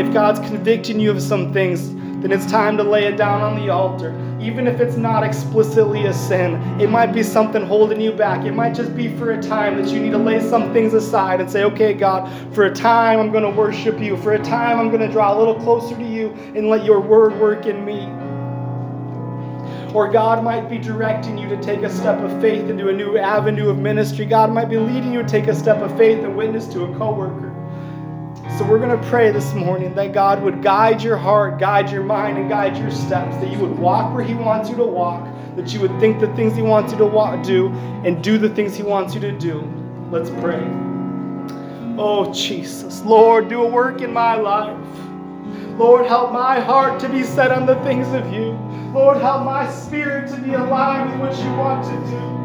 If 0.00 0.12
God's 0.12 0.40
convicting 0.40 1.00
you 1.00 1.10
of 1.10 1.22
some 1.22 1.52
things, 1.52 1.90
then 2.20 2.32
it's 2.32 2.46
time 2.50 2.76
to 2.76 2.82
lay 2.82 3.06
it 3.06 3.16
down 3.16 3.40
on 3.40 3.56
the 3.56 3.70
altar. 3.70 4.14
Even 4.40 4.66
if 4.66 4.80
it's 4.80 4.96
not 4.96 5.22
explicitly 5.22 6.06
a 6.06 6.12
sin, 6.12 6.54
it 6.80 6.90
might 6.90 7.12
be 7.12 7.22
something 7.22 7.64
holding 7.64 8.00
you 8.00 8.12
back. 8.12 8.44
It 8.44 8.52
might 8.52 8.74
just 8.74 8.94
be 8.94 9.14
for 9.16 9.32
a 9.32 9.42
time 9.42 9.82
that 9.82 9.90
you 9.90 10.00
need 10.00 10.10
to 10.10 10.18
lay 10.18 10.40
some 10.40 10.72
things 10.72 10.94
aside 10.94 11.40
and 11.40 11.50
say, 11.50 11.64
okay, 11.64 11.94
God, 11.94 12.30
for 12.54 12.64
a 12.64 12.74
time 12.74 13.18
I'm 13.18 13.30
going 13.30 13.44
to 13.44 13.50
worship 13.50 13.98
you. 14.00 14.16
For 14.16 14.32
a 14.32 14.42
time 14.42 14.78
I'm 14.78 14.88
going 14.88 15.00
to 15.00 15.10
draw 15.10 15.36
a 15.36 15.38
little 15.38 15.56
closer 15.56 15.96
to 15.96 16.06
you 16.06 16.30
and 16.54 16.68
let 16.68 16.84
your 16.84 17.00
word 17.00 17.38
work 17.38 17.66
in 17.66 17.84
me. 17.84 18.06
Or 19.94 20.08
God 20.10 20.44
might 20.44 20.70
be 20.70 20.78
directing 20.78 21.36
you 21.36 21.48
to 21.48 21.60
take 21.60 21.82
a 21.82 21.90
step 21.90 22.20
of 22.20 22.40
faith 22.40 22.70
into 22.70 22.88
a 22.88 22.92
new 22.92 23.18
avenue 23.18 23.68
of 23.70 23.78
ministry. 23.78 24.24
God 24.24 24.52
might 24.52 24.68
be 24.68 24.76
leading 24.76 25.12
you 25.12 25.22
to 25.22 25.28
take 25.28 25.48
a 25.48 25.54
step 25.54 25.78
of 25.78 25.96
faith 25.98 26.22
and 26.22 26.36
witness 26.36 26.66
to 26.68 26.84
a 26.84 26.96
coworker. 26.96 27.49
So 28.58 28.66
we're 28.66 28.78
going 28.78 29.00
to 29.00 29.08
pray 29.08 29.32
this 29.32 29.54
morning 29.54 29.94
that 29.94 30.12
God 30.12 30.42
would 30.42 30.62
guide 30.62 31.02
your 31.02 31.16
heart, 31.16 31.58
guide 31.58 31.90
your 31.90 32.02
mind, 32.02 32.36
and 32.36 32.48
guide 32.48 32.76
your 32.76 32.90
steps, 32.90 33.36
that 33.36 33.50
you 33.50 33.58
would 33.58 33.78
walk 33.78 34.14
where 34.14 34.24
He 34.24 34.34
wants 34.34 34.68
you 34.68 34.76
to 34.76 34.84
walk, 34.84 35.26
that 35.56 35.72
you 35.72 35.80
would 35.80 35.98
think 35.98 36.20
the 36.20 36.26
things 36.34 36.54
He 36.54 36.62
wants 36.62 36.92
you 36.92 36.98
to 36.98 37.06
walk, 37.06 37.42
do, 37.42 37.68
and 38.04 38.22
do 38.22 38.36
the 38.36 38.50
things 38.50 38.76
He 38.76 38.82
wants 38.82 39.14
you 39.14 39.20
to 39.20 39.32
do. 39.32 39.62
Let's 40.10 40.28
pray. 40.28 40.62
Oh, 41.96 42.30
Jesus. 42.34 43.02
Lord, 43.02 43.48
do 43.48 43.62
a 43.62 43.66
work 43.66 44.02
in 44.02 44.12
my 44.12 44.34
life. 44.34 44.78
Lord, 45.78 46.06
help 46.06 46.32
my 46.32 46.60
heart 46.60 47.00
to 47.00 47.08
be 47.08 47.22
set 47.22 47.50
on 47.50 47.64
the 47.64 47.76
things 47.76 48.08
of 48.08 48.32
you. 48.32 48.58
Lord, 48.92 49.16
help 49.18 49.44
my 49.44 49.70
spirit 49.70 50.28
to 50.30 50.40
be 50.40 50.52
aligned 50.52 51.10
with 51.10 51.30
what 51.30 51.38
you 51.42 51.50
want 51.54 51.84
to 51.84 52.10
do. 52.10 52.39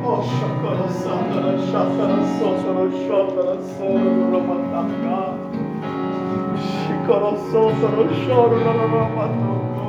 Shikoro 0.00 0.88
sotoro 7.50 8.04
shoro 8.24 8.56
rama 8.64 9.26
toko. 9.40 9.86